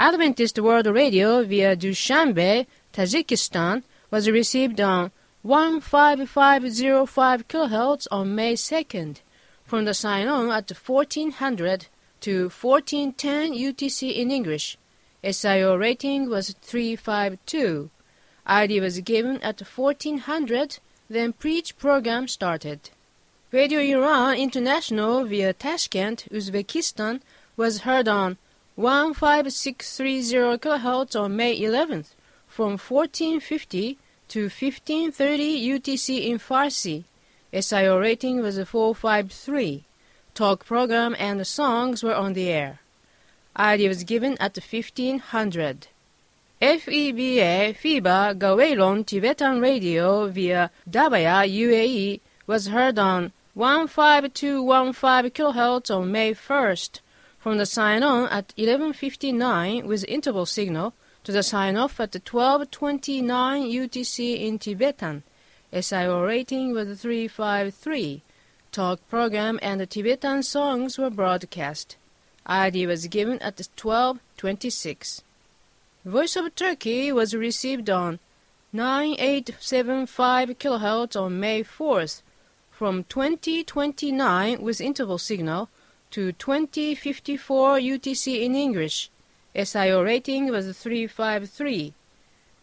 Adventist 0.00 0.60
World 0.60 0.86
Radio 0.86 1.42
via 1.42 1.74
Dushanbe 1.74 2.66
Tajikistan 2.92 3.82
was 4.12 4.30
received 4.30 4.80
on 4.80 5.10
15505 5.42 7.48
kHz 7.48 8.06
on 8.12 8.32
May 8.32 8.54
2nd 8.54 9.16
from 9.64 9.86
the 9.86 9.94
sign-on 9.94 10.50
at 10.50 10.70
1400 10.70 11.88
to 12.20 12.48
1410 12.48 13.52
UTC 13.52 14.14
in 14.14 14.30
English. 14.30 14.78
SIO 15.24 15.76
rating 15.76 16.30
was 16.30 16.54
352. 16.62 17.90
ID 18.46 18.80
was 18.80 19.00
given 19.00 19.42
at 19.42 19.60
1400, 19.60 20.78
then 21.10 21.32
preach 21.32 21.76
program 21.76 22.28
started. 22.28 22.90
Radio 23.50 23.80
Iran 23.80 24.36
International 24.36 25.24
via 25.24 25.52
Tashkent, 25.52 26.28
Uzbekistan 26.30 27.20
was 27.56 27.80
heard 27.80 28.06
on 28.06 28.38
15630 28.78 30.56
kHz 30.60 31.20
on 31.20 31.34
May 31.34 31.60
11th 31.60 32.14
from 32.46 32.78
1450 32.78 33.98
to 34.28 34.42
1530 34.42 35.68
UTC 35.68 36.28
in 36.28 36.38
Farsi. 36.38 37.02
SIO 37.52 38.00
rating 38.00 38.40
was 38.40 38.56
453. 38.56 39.84
Talk 40.32 40.64
program 40.64 41.16
and 41.18 41.40
the 41.40 41.44
songs 41.44 42.04
were 42.04 42.14
on 42.14 42.34
the 42.34 42.48
air. 42.50 42.78
ID 43.56 43.88
was 43.88 44.04
given 44.04 44.38
at 44.38 44.56
1500. 44.56 45.88
FEBA 46.62 47.74
FIBA 47.74 48.38
Gawailon 48.38 49.04
Tibetan 49.04 49.60
Radio 49.60 50.28
via 50.28 50.70
Dhabbaya 50.88 51.44
UAE 51.50 52.20
was 52.46 52.68
heard 52.68 52.96
on 52.96 53.32
15215 53.56 55.32
kHz 55.32 55.90
on 55.92 56.12
May 56.12 56.32
1st 56.32 57.00
from 57.38 57.58
the 57.58 57.66
sign-on 57.66 58.24
at 58.24 58.52
1159 58.56 59.86
with 59.86 60.04
interval 60.08 60.46
signal 60.46 60.94
to 61.24 61.32
the 61.32 61.42
sign-off 61.42 62.00
at 62.00 62.14
1229 62.14 63.62
UTC 63.62 64.40
in 64.40 64.58
Tibetan. 64.58 65.22
SIO 65.72 66.26
rating 66.26 66.72
was 66.72 67.00
353. 67.00 68.22
Talk 68.72 69.08
program 69.08 69.58
and 69.62 69.88
Tibetan 69.88 70.42
songs 70.42 70.98
were 70.98 71.10
broadcast. 71.10 71.96
ID 72.46 72.86
was 72.86 73.06
given 73.06 73.38
at 73.40 73.58
1226. 73.58 75.22
Voice 76.04 76.36
of 76.36 76.54
Turkey 76.54 77.12
was 77.12 77.34
received 77.34 77.90
on 77.90 78.18
9875 78.72 80.50
kHz 80.58 81.20
on 81.20 81.40
May 81.40 81.62
4th 81.62 82.22
from 82.70 83.04
2029 83.04 84.62
with 84.62 84.80
interval 84.80 85.18
signal 85.18 85.68
to 86.10 86.32
2054 86.32 87.78
UTC 87.78 88.42
in 88.42 88.54
English. 88.54 89.10
SIO 89.54 90.04
rating 90.04 90.50
was 90.50 90.76
353. 90.76 91.94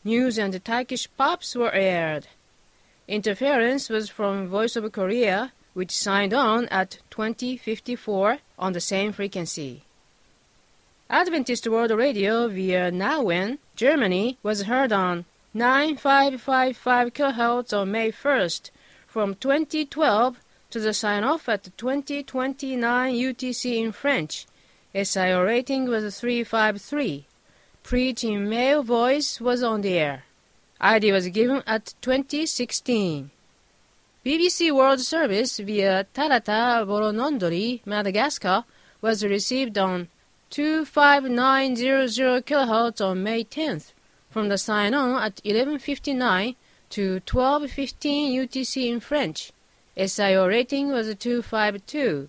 News 0.04 0.38
and 0.38 0.64
Turkish 0.64 1.08
pops 1.18 1.56
were 1.56 1.72
aired. 1.72 2.28
Interference 3.08 3.90
was 3.90 4.10
from 4.10 4.48
Voice 4.48 4.76
of 4.76 4.92
Korea, 4.92 5.52
which 5.74 5.92
signed 5.92 6.34
on 6.34 6.68
at 6.70 7.00
2054 7.10 8.40
on 8.58 8.74
the 8.74 8.82
same 8.82 9.12
frequency. 9.12 9.84
Adventist 11.10 11.68
World 11.68 11.92
Radio 11.92 12.48
via 12.48 12.92
Nauen, 12.92 13.60
Germany, 13.76 14.38
was 14.42 14.64
heard 14.64 14.92
on 14.92 15.26
9555 15.54 17.14
kHz 17.14 17.78
on 17.78 17.92
May 17.92 18.12
1st 18.12 18.72
from 19.06 19.36
2012 19.36 20.38
to 20.76 20.82
the 20.82 20.94
sign-off 20.94 21.48
at 21.48 21.72
2029 21.78 23.14
UTC 23.14 23.78
in 23.82 23.94
French. 23.94 24.46
SIO 24.94 25.46
rating 25.46 25.88
was 25.88 26.20
353. 26.20 27.26
preaching 27.82 28.50
male 28.50 28.84
voice 28.84 29.40
was 29.40 29.64
on 29.64 29.80
the 29.80 29.98
air. 29.98 30.26
ID 30.82 31.14
was 31.14 31.30
given 31.30 31.64
at 31.66 31.94
2016. 32.02 33.32
BBC 34.26 34.70
World 34.76 35.00
Service 35.00 35.60
via 35.60 36.06
Tarata 36.14 36.86
Boronondori, 36.86 37.80
Madagascar, 37.86 38.66
was 39.00 39.24
received 39.24 39.78
on 39.78 40.10
25900 40.50 42.46
kHz 42.46 43.00
on 43.00 43.24
May 43.24 43.46
10th 43.46 43.94
from 44.30 44.50
the 44.50 44.58
sign-on 44.58 45.24
at 45.24 45.38
11.59 45.46 46.58
to 46.90 47.22
12.15 47.22 48.36
UTC 48.36 48.90
in 48.92 49.00
French. 49.00 49.54
SIO 49.98 50.48
rating 50.48 50.92
was 50.92 51.14
252. 51.16 52.28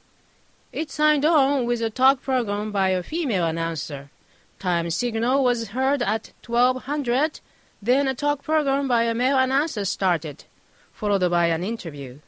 It 0.72 0.90
signed 0.90 1.24
on 1.24 1.66
with 1.66 1.82
a 1.82 1.90
talk 1.90 2.22
program 2.22 2.70
by 2.70 2.90
a 2.90 3.02
female 3.02 3.44
announcer. 3.44 4.10
Time 4.58 4.88
signal 4.90 5.42
was 5.42 5.68
heard 5.68 6.00
at 6.00 6.32
1200, 6.46 7.40
then 7.82 8.06
a 8.06 8.14
talk 8.14 8.42
program 8.42 8.86
by 8.86 9.02
a 9.02 9.14
male 9.14 9.36
announcer 9.36 9.84
started, 9.84 10.44
followed 10.92 11.28
by 11.30 11.46
an 11.46 11.64
interview. 11.64 12.18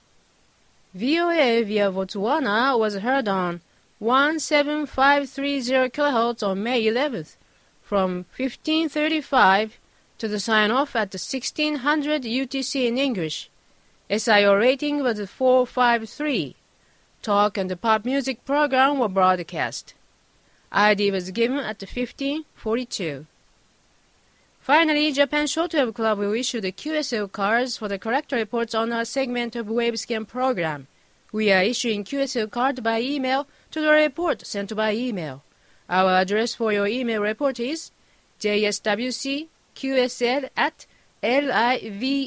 VOA 0.95 1.63
via 1.65 1.93
Botswana 1.93 2.79
was 2.79 2.97
heard 2.97 3.29
on 3.29 3.61
17530 4.01 5.91
kHz 5.91 6.43
on 6.43 6.63
May 6.63 6.83
11th 6.85 7.37
from 7.83 8.27
1535 8.37 9.79
to 10.19 10.27
the 10.27 10.41
sign-off 10.41 10.97
at 10.97 11.13
1600 11.13 12.23
UTC 12.23 12.87
in 12.87 12.99
English. 12.99 13.51
SIO 14.11 14.59
rating 14.59 15.03
was 15.03 15.21
453. 15.29 16.57
Talk 17.21 17.59
and 17.59 17.81
pop 17.81 18.07
music 18.07 18.45
program 18.47 18.99
were 18.99 19.09
broadcast. 19.09 19.93
ID 20.73 21.11
was 21.11 21.31
given 21.31 21.59
at 21.59 21.83
1542. 21.83 23.27
Finally, 24.61 25.13
Japan 25.13 25.45
Shortwave 25.47 25.95
Club 25.95 26.19
will 26.19 26.33
issue 26.35 26.61
the 26.61 26.73
QSL 26.73 27.31
cards 27.33 27.77
for 27.77 27.89
the 27.89 27.99
correct 27.99 28.33
reports 28.33 28.75
on 28.75 28.93
our 28.93 29.05
segment 29.05 29.57
of 29.57 29.67
Wavescan 29.67 30.27
program. 30.27 30.87
We 31.31 31.53
are 31.53 31.63
issuing 31.63 32.05
QSL 32.05 32.51
card 32.51 32.83
by 32.83 33.03
email 33.03 33.47
to 33.71 33.81
the 33.83 33.91
report 33.91 34.47
sent 34.47 34.75
by 34.75 34.95
email. 34.95 35.43
Our 35.89 36.21
address 36.21 36.55
for 36.55 36.73
your 36.73 36.87
email 36.87 37.21
report 37.21 37.61
is 37.61 37.91
jswcqsl 38.41 39.49
at 40.57 40.87
live.jp. 41.23 42.27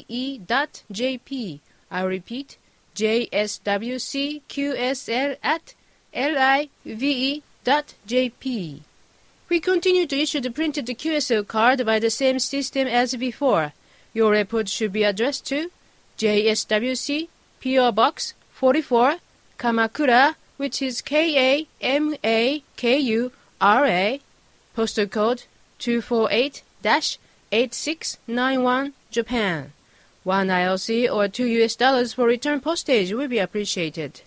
I 1.92 2.02
repeat, 2.02 2.56
jswcqsl 2.96 3.36
at 5.42 5.74
live.jp. 6.14 7.40
We 9.48 9.60
continue 9.60 10.06
to 10.06 10.18
issue 10.18 10.40
the 10.40 10.50
printed 10.50 10.86
QSL 10.86 11.46
card 11.46 11.84
by 11.84 11.98
the 11.98 12.08
same 12.08 12.38
system 12.38 12.88
as 12.88 13.14
before. 13.14 13.74
Your 14.14 14.30
report 14.30 14.70
should 14.70 14.92
be 14.92 15.04
addressed 15.04 15.44
to 15.48 15.70
JSWC 16.18 17.28
PO 17.62 17.92
Box 17.92 18.32
44 18.52 19.16
Kamakura, 19.58 20.36
which 20.56 20.80
is 20.80 21.02
K 21.02 21.36
A 21.38 21.66
M 21.80 22.14
A 22.24 22.62
K 22.76 22.98
U 22.98 23.32
R 23.60 23.84
A, 23.84 24.20
postal 24.74 25.06
code 25.06 25.44
248 25.78 26.62
8691 27.52 28.94
Japan. 29.10 29.72
One 30.24 30.48
ILC 30.48 31.12
or 31.12 31.28
two 31.28 31.46
US 31.46 31.74
dollars 31.74 32.12
for 32.12 32.26
return 32.26 32.60
postage 32.60 33.12
will 33.12 33.28
be 33.28 33.38
appreciated. 33.38 34.22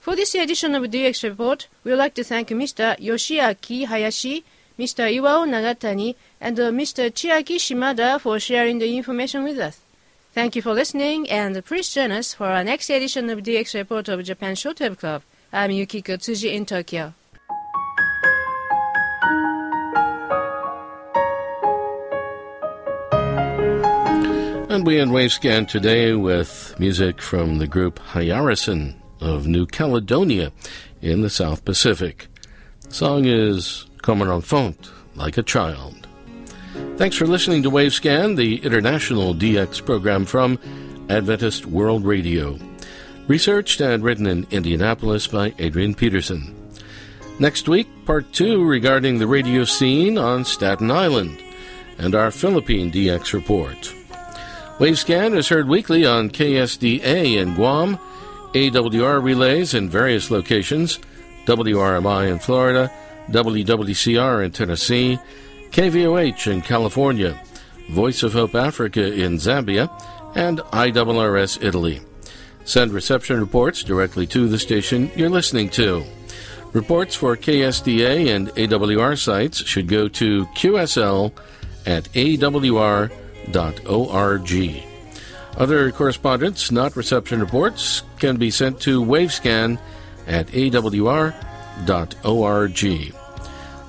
For 0.00 0.14
this 0.14 0.34
edition 0.34 0.74
of 0.74 0.84
DX 0.84 1.24
Report, 1.24 1.66
we 1.82 1.90
would 1.90 1.98
like 1.98 2.14
to 2.14 2.24
thank 2.24 2.50
Mr. 2.50 2.98
Yoshiaki 3.00 3.86
Hayashi, 3.86 4.44
Mr. 4.78 5.10
Iwao 5.10 5.48
Nagatani, 5.48 6.14
and 6.40 6.60
uh, 6.60 6.70
Mr. 6.70 7.10
Chiaki 7.10 7.56
Shimada 7.56 8.20
for 8.20 8.38
sharing 8.38 8.78
the 8.78 8.96
information 8.96 9.42
with 9.42 9.58
us. 9.58 9.80
Thank 10.32 10.54
you 10.54 10.60
for 10.60 10.74
listening, 10.74 11.30
and 11.30 11.64
please 11.64 11.92
join 11.92 12.12
us 12.12 12.34
for 12.34 12.46
our 12.46 12.62
next 12.62 12.90
edition 12.90 13.30
of 13.30 13.38
DX 13.38 13.74
Report 13.74 14.08
of 14.08 14.22
Japan 14.22 14.54
Shortwave 14.54 14.98
Club. 14.98 15.22
I'm 15.50 15.70
Yukiko 15.70 16.18
Tsuji 16.18 16.52
in 16.52 16.66
Tokyo. 16.66 17.14
And 24.86 24.94
we 24.94 25.00
end 25.00 25.10
Wavescan 25.10 25.66
today 25.66 26.14
with 26.14 26.78
music 26.78 27.20
from 27.20 27.58
the 27.58 27.66
group 27.66 27.98
Hayarison 28.12 28.94
of 29.20 29.48
New 29.48 29.66
Caledonia 29.66 30.52
in 31.02 31.22
the 31.22 31.28
South 31.28 31.64
Pacific. 31.64 32.28
The 32.82 32.94
song 32.94 33.24
is 33.24 33.86
Comme 34.02 34.22
un 34.22 34.28
enfant, 34.28 34.92
like 35.16 35.38
a 35.38 35.42
child. 35.42 36.06
Thanks 36.98 37.16
for 37.16 37.26
listening 37.26 37.64
to 37.64 37.70
Wavescan, 37.70 38.36
the 38.36 38.58
international 38.58 39.34
DX 39.34 39.84
program 39.84 40.24
from 40.24 40.56
Adventist 41.08 41.66
World 41.66 42.04
Radio. 42.04 42.56
Researched 43.26 43.80
and 43.80 44.04
written 44.04 44.28
in 44.28 44.46
Indianapolis 44.52 45.26
by 45.26 45.52
Adrian 45.58 45.96
Peterson. 45.96 46.54
Next 47.40 47.68
week, 47.68 47.88
part 48.04 48.32
two 48.32 48.64
regarding 48.64 49.18
the 49.18 49.26
radio 49.26 49.64
scene 49.64 50.16
on 50.16 50.44
Staten 50.44 50.92
Island 50.92 51.42
and 51.98 52.14
our 52.14 52.30
Philippine 52.30 52.92
DX 52.92 53.32
report. 53.32 53.92
Wavescan 54.78 55.34
is 55.34 55.48
heard 55.48 55.68
weekly 55.68 56.04
on 56.04 56.28
KSDA 56.28 57.38
in 57.38 57.54
Guam, 57.54 57.98
AWR 58.52 59.22
relays 59.22 59.72
in 59.72 59.88
various 59.88 60.30
locations, 60.30 60.98
WRMI 61.46 62.30
in 62.30 62.38
Florida, 62.38 62.92
WWCR 63.30 64.44
in 64.44 64.50
Tennessee, 64.52 65.18
KVOH 65.70 66.52
in 66.52 66.60
California, 66.60 67.40
Voice 67.90 68.22
of 68.22 68.34
Hope 68.34 68.54
Africa 68.54 69.02
in 69.02 69.36
Zambia, 69.36 69.90
and 70.34 70.58
IRRS 70.58 71.64
Italy. 71.64 72.02
Send 72.66 72.92
reception 72.92 73.40
reports 73.40 73.82
directly 73.82 74.26
to 74.26 74.46
the 74.46 74.58
station 74.58 75.10
you're 75.16 75.30
listening 75.30 75.70
to. 75.70 76.04
Reports 76.74 77.14
for 77.14 77.34
KSDA 77.34 78.28
and 78.28 78.48
AWR 78.48 79.18
sites 79.18 79.64
should 79.64 79.88
go 79.88 80.06
to 80.08 80.44
QSL 80.48 81.32
at 81.86 82.04
AWR.org. 82.12 83.25
Other 85.56 85.90
correspondence, 85.90 86.70
not 86.70 86.96
reception 86.96 87.40
reports, 87.40 88.02
can 88.18 88.36
be 88.36 88.50
sent 88.50 88.80
to 88.80 89.02
Wavescan 89.02 89.78
at 90.26 90.48
awr.org. 90.48 91.34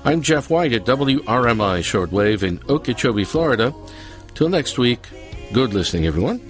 I'm 0.04 0.22
Jeff 0.22 0.48
White 0.48 0.72
at 0.72 0.84
WRMI 0.84 1.80
Shortwave 1.80 2.42
in 2.42 2.60
Okeechobee, 2.68 3.24
Florida. 3.24 3.74
Till 4.34 4.48
next 4.48 4.78
week, 4.78 5.00
good 5.52 5.74
listening, 5.74 6.06
everyone. 6.06 6.40